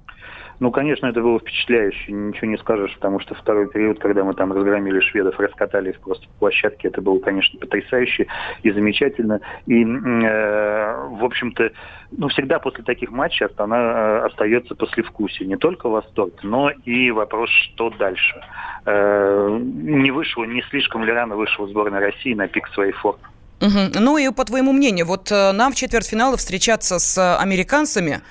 Ну, 0.61 0.71
конечно, 0.71 1.07
это 1.07 1.21
было 1.21 1.37
впечатляюще, 1.39 2.13
ничего 2.13 2.47
не 2.47 2.57
скажешь, 2.57 2.95
потому 2.95 3.19
что 3.19 3.35
второй 3.35 3.67
период, 3.67 3.99
когда 3.99 4.23
мы 4.23 4.33
там 4.33 4.53
разгромили 4.53 5.01
шведов, 5.01 5.37
раскатались 5.37 5.95
просто 5.97 6.25
по 6.27 6.33
площадке, 6.39 6.87
это 6.87 7.01
было, 7.01 7.19
конечно, 7.19 7.59
потрясающе 7.59 8.27
и 8.63 8.71
замечательно. 8.71 9.41
И, 9.65 9.83
э, 9.83 11.07
в 11.09 11.25
общем-то, 11.25 11.71
ну, 12.11 12.29
всегда 12.29 12.59
после 12.59 12.85
таких 12.85 13.11
матчей 13.11 13.45
она 13.57 13.77
э, 13.77 14.17
остается 14.27 14.75
послевкусие. 14.75 15.49
Не 15.49 15.57
только 15.57 15.89
восторг, 15.89 16.35
но 16.43 16.69
и 16.69 17.11
вопрос, 17.11 17.49
что 17.49 17.89
дальше. 17.89 18.41
Э, 18.85 19.59
не 19.59 20.11
вышло, 20.11 20.45
не 20.45 20.61
слишком 20.69 21.03
ли 21.03 21.11
рано 21.11 21.35
вышла 21.35 21.67
сборная 21.67 21.99
России 21.99 22.33
на 22.33 22.47
пик 22.47 22.69
своей 22.69 22.93
формы. 22.93 23.19
Угу. 23.61 23.99
Ну 23.99 24.17
и 24.17 24.29
по 24.31 24.43
твоему 24.43 24.73
мнению, 24.73 25.05
вот 25.05 25.31
э, 25.31 25.51
нам 25.51 25.71
в 25.71 25.75
четвертьфинала 25.75 26.37
встречаться 26.37 26.99
с 26.99 27.17
э, 27.17 27.41
американцами. 27.41 28.21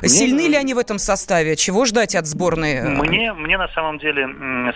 Мне... 0.00 0.08
Сильны 0.08 0.48
ли 0.48 0.56
они 0.56 0.74
в 0.74 0.78
этом 0.78 0.98
составе? 0.98 1.56
Чего 1.56 1.84
ждать 1.84 2.14
от 2.14 2.26
сборной? 2.26 2.82
Мне, 2.82 3.32
мне 3.32 3.56
на 3.56 3.68
самом 3.68 3.98
деле 3.98 4.28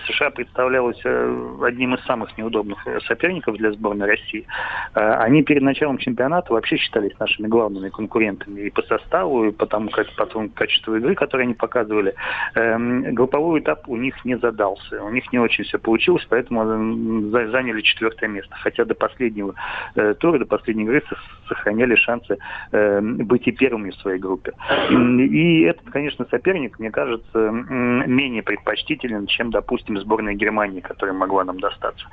США 0.07 0.31
представлялось 0.31 0.99
э, 1.03 1.57
одним 1.63 1.95
из 1.95 2.03
самых 2.05 2.37
неудобных 2.37 2.79
соперников 3.07 3.57
для 3.57 3.71
сборной 3.71 4.07
России. 4.07 4.45
Они 4.93 5.43
перед 5.43 5.61
началом 5.61 5.97
чемпионата 5.97 6.53
вообще 6.53 6.77
считались 6.77 7.17
нашими 7.19 7.47
главными 7.47 7.89
конкурентами 7.89 8.61
и 8.61 8.69
по 8.69 8.81
составу, 8.83 9.45
и 9.45 9.51
по 9.51 9.65
тому, 9.65 9.89
как, 9.89 10.11
по 10.15 10.25
тому 10.25 10.49
качеству 10.49 10.95
игры, 10.95 11.15
которые 11.15 11.45
они 11.45 11.53
показывали. 11.53 12.15
Эм, 12.55 13.13
групповой 13.13 13.59
этап 13.59 13.87
у 13.87 13.95
них 13.95 14.25
не 14.25 14.37
задался. 14.37 15.03
У 15.03 15.09
них 15.09 15.31
не 15.31 15.39
очень 15.39 15.63
все 15.63 15.77
получилось, 15.77 16.25
поэтому 16.29 17.29
заняли 17.31 17.81
четвертое 17.81 18.27
место. 18.27 18.55
Хотя 18.61 18.85
до 18.85 18.95
последнего 18.95 19.53
э, 19.90 19.90
тура 20.19 20.39
до 20.39 20.45
последней 20.45 20.83
игры 20.83 21.01
сохраняли 21.47 21.95
шансы 21.95 22.37
э, 22.71 23.01
быть 23.01 23.47
и 23.47 23.51
первыми 23.51 23.91
в 23.91 23.95
своей 23.95 24.19
группе. 24.19 24.53
И 24.89 25.61
этот, 25.61 25.89
конечно, 25.89 26.25
соперник, 26.29 26.79
мне 26.79 26.91
кажется, 26.91 27.39
менее 27.39 28.43
предпочтителен, 28.43 29.27
чем, 29.27 29.51
допустим, 29.51 29.99
сборная 29.99 30.33
Германии, 30.33 30.79
которая 30.79 31.15
могла 31.15 31.43
нам 31.43 31.59
достаться. 31.59 32.05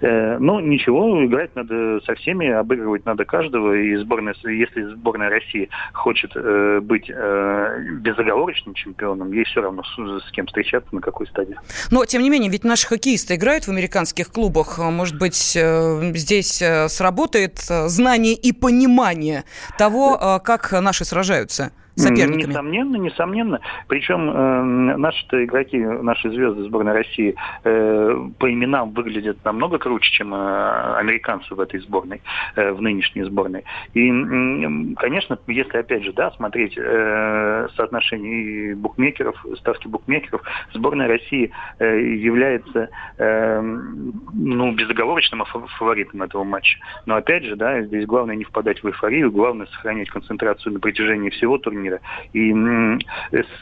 Э, 0.00 0.38
но 0.38 0.60
ничего, 0.60 1.24
играть 1.24 1.54
надо 1.54 2.00
со 2.00 2.14
всеми, 2.16 2.48
обыгрывать 2.48 3.06
надо 3.06 3.24
каждого, 3.24 3.74
и 3.74 3.96
сборная, 3.96 4.34
если 4.44 4.82
сборная 4.82 5.30
России 5.30 5.68
хочет 5.92 6.32
э, 6.34 6.80
быть 6.80 7.08
э, 7.08 7.82
безоговорочным 8.00 8.74
чемпионом, 8.74 9.32
ей 9.32 9.44
все 9.44 9.62
равно 9.62 9.82
с, 9.84 10.30
кем 10.32 10.46
встречаться, 10.46 10.92
на 10.94 11.00
какой 11.00 11.26
стадии. 11.28 11.56
Но, 11.90 12.04
тем 12.04 12.22
не 12.22 12.30
менее, 12.30 12.50
ведь 12.50 12.64
наши 12.64 12.86
хоккеисты 12.86 13.36
играют 13.36 13.64
в 13.64 13.70
американских 13.70 14.28
клубах. 14.32 14.78
Может 14.78 15.18
быть, 15.18 15.56
э, 15.56 16.12
здесь 16.14 16.60
э, 16.62 16.88
сработает 16.88 17.19
работает 17.20 17.60
э, 17.68 17.88
знание 17.88 18.34
и 18.34 18.52
понимание 18.52 19.44
того, 19.78 20.18
э, 20.20 20.40
как 20.42 20.72
наши 20.72 21.04
сражаются? 21.04 21.70
Соперниками. 21.96 22.50
Несомненно, 22.50 22.96
несомненно. 22.96 23.60
Причем 23.88 24.30
э, 24.30 24.96
наши 24.96 25.24
игроки, 25.44 25.78
наши 25.78 26.30
звезды 26.30 26.62
сборной 26.64 26.92
России 26.92 27.34
э, 27.64 28.28
по 28.38 28.52
именам 28.52 28.90
выглядят 28.90 29.44
намного 29.44 29.78
круче, 29.78 30.10
чем 30.12 30.34
э, 30.34 30.96
американцы 30.96 31.54
в 31.54 31.60
этой 31.60 31.80
сборной, 31.80 32.22
э, 32.56 32.72
в 32.72 32.80
нынешней 32.80 33.24
сборной. 33.24 33.64
И, 33.94 34.10
э, 34.10 34.94
конечно, 34.96 35.38
если 35.46 35.78
опять 35.78 36.04
же, 36.04 36.12
да, 36.12 36.30
смотреть 36.32 36.74
э, 36.76 37.68
соотношение 37.76 38.74
букмекеров, 38.76 39.44
ставки 39.58 39.88
букмекеров, 39.88 40.42
сборная 40.72 41.08
России 41.08 41.50
э, 41.78 42.00
является 42.00 42.88
э, 43.18 43.60
ну, 43.60 44.72
безоговорочным 44.72 45.44
фаворитом 45.78 46.22
этого 46.22 46.44
матча. 46.44 46.78
Но 47.06 47.16
опять 47.16 47.44
же, 47.44 47.56
да, 47.56 47.82
здесь 47.82 48.06
главное 48.06 48.36
не 48.36 48.44
впадать 48.44 48.82
в 48.82 48.86
эйфорию, 48.86 49.30
главное 49.30 49.66
сохранять 49.66 50.10
концентрацию 50.10 50.72
на 50.72 50.80
протяжении 50.80 51.30
всего 51.30 51.58
турнира 51.58 51.79
мира. 51.80 52.00
И 52.32 52.52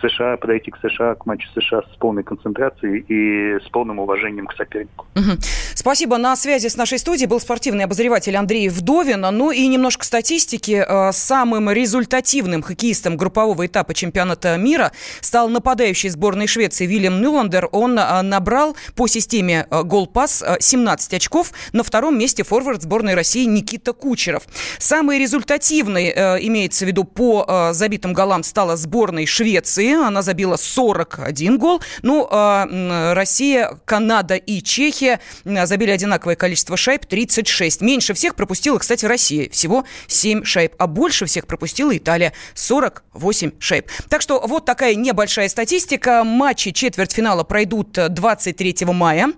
США, 0.03 0.37
подойти 0.37 0.71
к 0.71 0.79
США, 0.79 1.15
к 1.15 1.27
матчу 1.27 1.49
США 1.55 1.83
с 1.83 1.97
полной 1.97 2.23
концентрацией 2.23 3.05
и 3.09 3.59
с 3.65 3.69
полным 3.71 3.99
уважением 3.99 4.47
к 4.47 4.55
сопернику. 4.55 5.07
Угу. 5.15 5.39
Спасибо. 5.75 6.19
На 6.19 6.37
связи 6.37 6.69
с 6.69 6.77
нашей 6.77 6.99
студией 6.99 7.29
был 7.29 7.41
спортивный 7.41 7.85
обозреватель 7.85 8.37
Андрей 8.37 8.69
Вдовин. 8.69 9.21
Ну 9.21 9.51
и 9.51 9.67
немножко 9.67 10.05
статистики. 10.05 10.85
Э, 10.87 11.13
самым 11.13 11.71
результативным 11.71 12.63
хоккеистом 12.63 13.17
группового 13.17 13.67
этапа 13.67 13.95
чемпионата 13.95 14.57
мира 14.57 14.93
стал 15.21 15.49
нападающий 15.49 16.09
сборной 16.09 16.47
Швеции 16.47 16.87
Вильям 16.87 17.21
Нюландер. 17.21 17.69
Он 17.73 17.99
э, 17.99 18.23
набрал 18.23 18.77
по 18.95 19.07
системе 19.07 19.67
э, 19.71 19.83
гол-пас 19.83 20.45
17 20.61 21.15
очков. 21.15 21.53
На 21.73 21.83
втором 21.83 22.19
месте 22.19 22.43
форвард 22.43 22.83
сборной 22.83 23.15
России 23.15 23.45
Никита 23.45 23.93
Кучеров. 23.93 24.45
Самый 24.79 25.19
результативный 25.19 26.09
имеется 26.47 26.85
в 26.85 26.89
виду 26.89 27.05
по 27.05 27.71
забитым 27.73 28.08
голам 28.13 28.43
стала 28.43 28.77
сборной 28.77 29.27
Швеции. 29.27 29.93
Она 29.93 30.23
забила 30.23 30.57
41 30.57 31.59
гол. 31.59 31.83
Ну, 32.03 32.27
а 32.31 33.15
Россия, 33.15 33.79
Канада 33.85 34.37
и 34.37 34.63
Чехия 34.63 35.21
забили 35.45 35.91
одинаковое 35.91 36.37
количество 36.37 36.77
шайб 36.77 37.07
36. 37.07 37.81
Меньше 37.81 38.15
всех 38.15 38.35
пропустила, 38.35 38.79
кстати, 38.79 39.05
Россия. 39.05 39.49
Всего 39.51 39.85
7 40.07 40.45
шайб. 40.45 40.75
А 40.79 40.87
больше 40.87 41.27
всех 41.27 41.47
пропустила 41.47 41.97
Италия. 41.97 42.33
48 42.55 43.53
шайб. 43.59 43.87
Так 44.09 44.23
что 44.23 44.41
вот 44.47 44.65
такая 44.65 44.95
небольшая 44.95 45.49
статистика. 45.49 46.25
Матчи 46.25 46.73
четвертьфинала 46.73 47.45
пройдут 47.45 47.93
23 47.93 48.87
мая. 48.87 49.33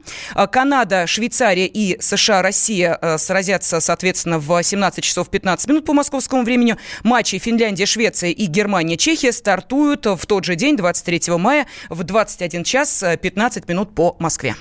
Канада, 0.50 1.06
Швейцария 1.06 1.66
и 1.66 2.00
США, 2.00 2.42
Россия 2.42 2.98
э, 3.00 3.18
сразятся, 3.18 3.80
соответственно, 3.80 4.38
в 4.38 4.62
17 4.62 5.02
часов 5.02 5.28
15 5.28 5.68
минут 5.68 5.84
по 5.84 5.92
московскому 5.92 6.42
времени. 6.42 6.76
Матчи 7.04 7.38
Финляндия, 7.38 7.86
Швеция 7.86 8.30
и 8.30 8.46
Германия 8.46 8.59
Германия, 8.60 8.98
Чехия 8.98 9.32
стартуют 9.32 10.04
в 10.04 10.26
тот 10.26 10.44
же 10.44 10.54
день, 10.54 10.76
23 10.76 11.34
мая, 11.38 11.66
в 11.88 12.02
21 12.02 12.62
час 12.62 13.02
15 13.22 13.66
минут 13.70 13.94
по 13.94 14.16
Москве. 14.18 14.54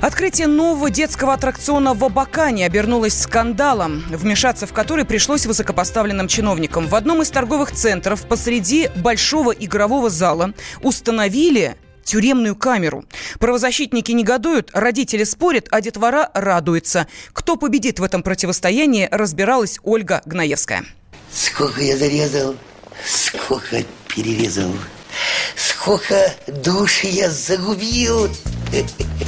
Открытие 0.00 0.48
нового 0.48 0.90
детского 0.90 1.32
аттракциона 1.32 1.94
в 1.94 2.04
Абакане 2.04 2.66
обернулось 2.66 3.16
скандалом, 3.16 4.02
вмешаться 4.10 4.66
в 4.66 4.72
который 4.72 5.04
пришлось 5.04 5.46
высокопоставленным 5.46 6.26
чиновникам. 6.26 6.88
В 6.88 6.96
одном 6.96 7.22
из 7.22 7.30
торговых 7.30 7.70
центров 7.70 8.26
посреди 8.26 8.90
большого 8.96 9.52
игрового 9.52 10.10
зала 10.10 10.54
установили 10.82 11.76
тюремную 12.04 12.56
камеру. 12.56 13.04
Правозащитники 13.38 14.12
негодуют, 14.12 14.70
родители 14.72 15.24
спорят, 15.24 15.68
а 15.70 15.80
детвора 15.80 16.30
радуется. 16.34 17.06
Кто 17.32 17.56
победит 17.56 17.98
в 17.98 18.02
этом 18.04 18.22
противостоянии, 18.22 19.08
разбиралась 19.10 19.78
Ольга 19.82 20.22
Гнаевская. 20.24 20.84
Сколько 21.32 21.80
я 21.82 21.96
зарезал, 21.96 22.56
сколько 23.04 23.82
перерезал, 24.08 24.72
сколько 25.56 26.32
душ 26.46 27.02
я 27.02 27.30
загубил. 27.30 28.28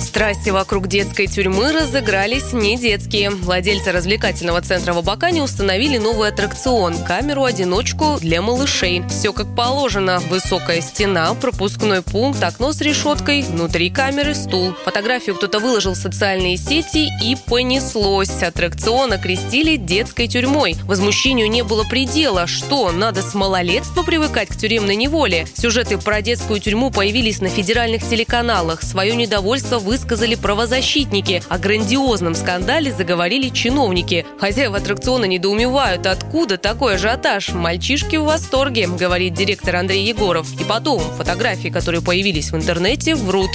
Страсти 0.00 0.50
вокруг 0.50 0.86
детской 0.88 1.26
тюрьмы 1.26 1.72
разыгрались 1.72 2.52
не 2.52 2.76
детские. 2.76 3.30
Владельцы 3.30 3.92
развлекательного 3.92 4.60
центра 4.60 4.92
в 4.92 4.98
Абакане 4.98 5.42
установили 5.42 5.98
новый 5.98 6.28
аттракцион– 6.28 6.96
камеру-одиночку 7.06 8.18
для 8.20 8.42
малышей. 8.42 9.02
Все 9.08 9.32
как 9.32 9.54
положено. 9.54 10.20
Высокая 10.28 10.80
стена, 10.80 11.32
пропускной 11.34 12.02
пункт, 12.02 12.42
окно 12.42 12.72
с 12.72 12.80
решеткой, 12.80 13.42
внутри 13.42 13.90
камеры 13.90 14.34
стул. 14.34 14.74
Фотографию 14.84 15.36
кто-то 15.36 15.58
выложил 15.58 15.94
в 15.94 15.98
социальные 15.98 16.56
сети 16.56 17.10
и 17.22 17.36
понеслось. 17.36 18.42
Аттракцион 18.42 19.12
окрестили 19.12 19.76
детской 19.76 20.28
тюрьмой. 20.28 20.76
Возмущению 20.84 21.48
не 21.48 21.62
было 21.62 21.84
предела. 21.84 22.46
Что, 22.46 22.92
надо 22.92 23.22
с 23.22 23.34
малолетства 23.34 24.02
привыкать 24.02 24.48
к 24.48 24.56
тюремной 24.56 24.96
неволе? 24.96 25.46
Сюжеты 25.54 25.98
про 25.98 26.20
детскую 26.22 26.60
тюрьму 26.60 26.90
появились 26.90 27.40
на 27.40 27.48
федеральных 27.48 28.08
телеканалах. 28.08 28.82
Свое 28.82 29.14
недовольство 29.14 29.78
высказали 29.84 30.34
правозащитники. 30.34 31.42
О 31.48 31.58
грандиозном 31.58 32.34
скандале 32.34 32.92
заговорили 32.92 33.50
чиновники. 33.50 34.26
Хозяева 34.40 34.78
аттракциона 34.78 35.26
недоумевают, 35.26 36.06
откуда 36.06 36.56
такой 36.56 36.94
ажиотаж. 36.94 37.50
Мальчишки 37.52 38.16
в 38.16 38.24
восторге, 38.24 38.88
говорит 38.88 39.34
директор 39.34 39.76
Андрей 39.76 40.04
Егоров. 40.04 40.48
И 40.60 40.64
потом, 40.64 41.00
фотографии, 41.16 41.68
которые 41.68 42.02
появились 42.02 42.50
в 42.50 42.56
интернете, 42.56 43.14
врут. 43.14 43.50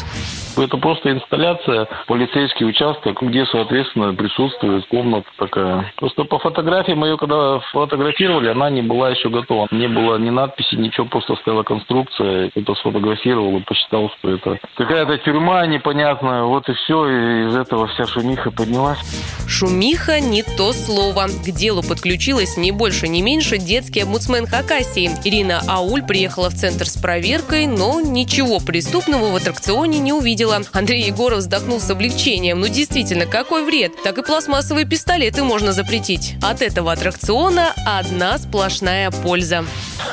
Это 0.57 0.77
просто 0.77 1.12
инсталляция, 1.12 1.88
полицейский 2.07 2.65
участок, 2.65 3.21
где, 3.21 3.45
соответственно, 3.45 4.13
присутствует 4.13 4.85
комната 4.88 5.27
такая. 5.38 5.91
Просто 5.97 6.23
по 6.23 6.39
фотографиям 6.39 7.03
ее, 7.03 7.17
когда 7.17 7.59
фотографировали, 7.71 8.49
она 8.49 8.69
не 8.69 8.81
была 8.81 9.09
еще 9.09 9.29
готова. 9.29 9.67
Не 9.71 9.88
было 9.88 10.17
ни 10.17 10.29
надписи, 10.29 10.75
ничего, 10.75 11.05
просто 11.05 11.35
стояла 11.38 11.63
конструкция. 11.63 12.49
Кто-то 12.49 12.75
сфотографировал 12.75 13.57
и 13.57 13.62
посчитал, 13.62 14.12
что 14.17 14.31
это 14.31 14.59
какая-то 14.75 15.17
тюрьма 15.19 15.65
непонятная. 15.67 16.43
Вот 16.43 16.67
и 16.69 16.73
все, 16.73 17.07
и 17.07 17.47
из 17.47 17.55
этого 17.55 17.88
вся 17.88 18.05
шумиха 18.05 18.51
поднялась. 18.51 18.99
Шумиха– 19.47 20.19
не 20.21 20.43
то 20.43 20.73
слово. 20.73 21.27
К 21.27 21.51
делу 21.51 21.83
подключилась 21.83 22.57
не 22.57 22.71
больше, 22.71 23.07
не 23.07 23.21
меньше 23.21 23.57
детский 23.57 24.01
омбудсмен 24.01 24.45
Хакасии. 24.45 25.09
Ирина 25.23 25.62
Ауль 25.67 26.03
приехала 26.03 26.49
в 26.49 26.55
центр 26.55 26.85
с 26.85 26.97
проверкой, 26.97 27.67
но 27.67 28.01
ничего 28.01 28.59
преступного 28.59 29.31
в 29.31 29.35
аттракционе 29.35 29.99
не 29.99 30.13
увидела 30.13 30.38
увидела. 30.39 30.62
Андрей 30.73 31.04
Егоров 31.04 31.39
вздохнул 31.39 31.80
с 31.80 31.89
облегчением. 31.89 32.60
Ну 32.60 32.67
действительно, 32.67 33.25
какой 33.25 33.65
вред? 33.65 33.91
Так 34.04 34.17
и 34.17 34.23
пластмассовые 34.23 34.86
пистолеты 34.86 35.43
можно 35.43 35.71
запретить. 35.71 36.36
От 36.41 36.62
этого 36.62 36.91
аттракциона 36.91 37.73
одна 37.86 38.38
сплошная 38.38 39.12
польза. 39.12 39.63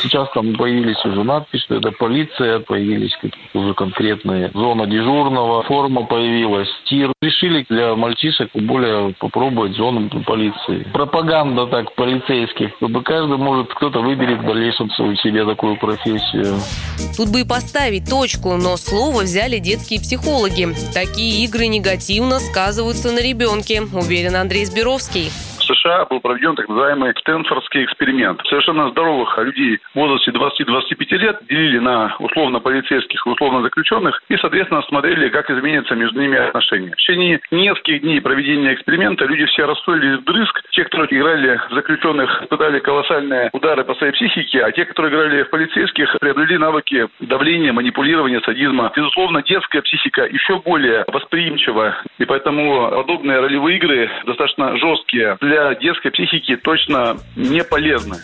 Сейчас 0.02 0.28
там 0.34 0.56
появились 0.56 1.02
уже 1.04 1.22
надписи, 1.22 1.62
что 1.64 1.76
это 1.76 1.90
полиция, 1.92 2.60
появились 2.60 3.12
какие-то 3.14 3.58
уже 3.58 3.74
конкретные 3.74 4.50
зона 4.52 4.86
дежурного, 4.86 5.62
форма 5.64 6.04
появилась, 6.04 6.68
тир. 6.86 7.12
Решили 7.22 7.64
для 7.68 7.94
мальчишек 7.94 8.50
более 8.54 9.14
попробовать 9.14 9.76
зону 9.76 10.08
полиции. 10.26 10.86
Пропаганда 10.92 11.66
так 11.66 11.94
полицейских, 11.94 12.70
чтобы 12.76 13.02
каждый 13.02 13.38
может, 13.38 13.72
кто-то 13.74 14.00
выберет 14.00 14.40
в 14.40 14.46
дальнейшем 14.46 14.90
себе 14.90 15.44
такую 15.44 15.76
профессию. 15.78 16.58
Тут 17.16 17.30
бы 17.30 17.40
и 17.40 17.44
поставить 17.44 18.08
точку, 18.08 18.56
но 18.56 18.76
слово 18.76 19.22
взяли 19.22 19.58
детские 19.58 20.00
психологи 20.00 20.15
психологи. 20.16 20.74
Такие 20.92 21.44
игры 21.44 21.66
негативно 21.66 22.40
сказываются 22.40 23.12
на 23.12 23.20
ребенке, 23.20 23.82
уверен 23.82 24.36
Андрей 24.36 24.64
Сберовский. 24.64 25.30
США 25.66 26.04
был 26.06 26.20
проведен 26.20 26.54
так 26.54 26.68
называемый 26.68 27.12
Стэнфордский 27.18 27.84
эксперимент. 27.84 28.40
Совершенно 28.46 28.90
здоровых 28.90 29.36
людей 29.38 29.78
в 29.94 29.96
возрасте 29.96 30.30
20-25 30.30 31.16
лет 31.18 31.38
делили 31.48 31.78
на 31.78 32.16
условно-полицейских 32.18 33.26
и 33.26 33.30
условно-заключенных 33.30 34.22
и, 34.28 34.36
соответственно, 34.36 34.82
смотрели, 34.82 35.28
как 35.28 35.50
изменятся 35.50 35.94
между 35.94 36.20
ними 36.20 36.36
отношения. 36.36 36.92
В 36.92 36.96
течение 36.96 37.40
нескольких 37.50 38.02
дней 38.02 38.20
проведения 38.20 38.74
эксперимента 38.74 39.24
люди 39.26 39.44
все 39.46 39.66
расстроились 39.66 40.20
вдрызг. 40.20 40.62
Те, 40.70 40.84
кто 40.84 41.04
играли 41.04 41.60
в 41.70 41.74
заключенных, 41.74 42.42
испытали 42.42 42.78
колоссальные 42.78 43.50
удары 43.52 43.84
по 43.84 43.94
своей 43.94 44.12
психике, 44.12 44.62
а 44.62 44.72
те, 44.72 44.84
которые 44.84 45.12
играли 45.12 45.42
в 45.42 45.50
полицейских, 45.50 46.16
приобрели 46.20 46.58
навыки 46.58 47.08
давления, 47.20 47.72
манипулирования, 47.72 48.40
садизма. 48.40 48.92
Безусловно, 48.94 49.42
детская 49.42 49.82
психика 49.82 50.24
еще 50.24 50.60
более 50.60 51.04
восприимчива, 51.08 51.96
и 52.18 52.24
поэтому 52.24 52.90
подобные 52.90 53.40
ролевые 53.40 53.78
игры 53.78 54.10
достаточно 54.26 54.76
жесткие 54.78 55.36
для 55.40 55.55
для 55.56 55.74
детской 55.76 56.10
психики 56.10 56.56
точно 56.56 57.16
не 57.34 57.64
полезны. 57.64 58.16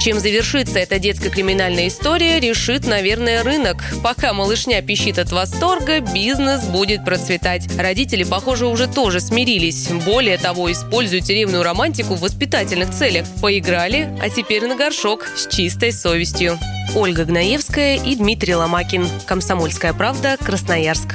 Чем 0.00 0.18
завершится 0.18 0.78
эта 0.78 0.98
детская 0.98 1.30
криминальная 1.30 1.88
история, 1.88 2.40
решит, 2.40 2.86
наверное, 2.86 3.44
рынок. 3.44 3.76
Пока 4.02 4.32
малышня 4.32 4.82
пищит 4.82 5.18
от 5.18 5.30
восторга, 5.30 6.00
бизнес 6.00 6.64
будет 6.64 7.04
процветать. 7.04 7.68
Родители, 7.78 8.24
похоже, 8.24 8.66
уже 8.66 8.88
тоже 8.88 9.20
смирились. 9.20 9.88
Более 10.04 10.38
того, 10.38 10.70
используют 10.72 11.24
деревную 11.24 11.62
романтику 11.62 12.14
в 12.14 12.20
воспитательных 12.20 12.90
целях. 12.90 13.26
Поиграли, 13.40 14.08
а 14.20 14.28
теперь 14.28 14.66
на 14.66 14.76
горшок 14.76 15.24
с 15.36 15.46
чистой 15.54 15.92
совестью. 15.92 16.58
Ольга 16.96 17.24
Гнаевская 17.24 17.96
и 17.96 18.16
Дмитрий 18.16 18.56
Ломакин. 18.56 19.06
Комсомольская 19.26 19.92
правда. 19.92 20.36
Красноярск. 20.36 21.14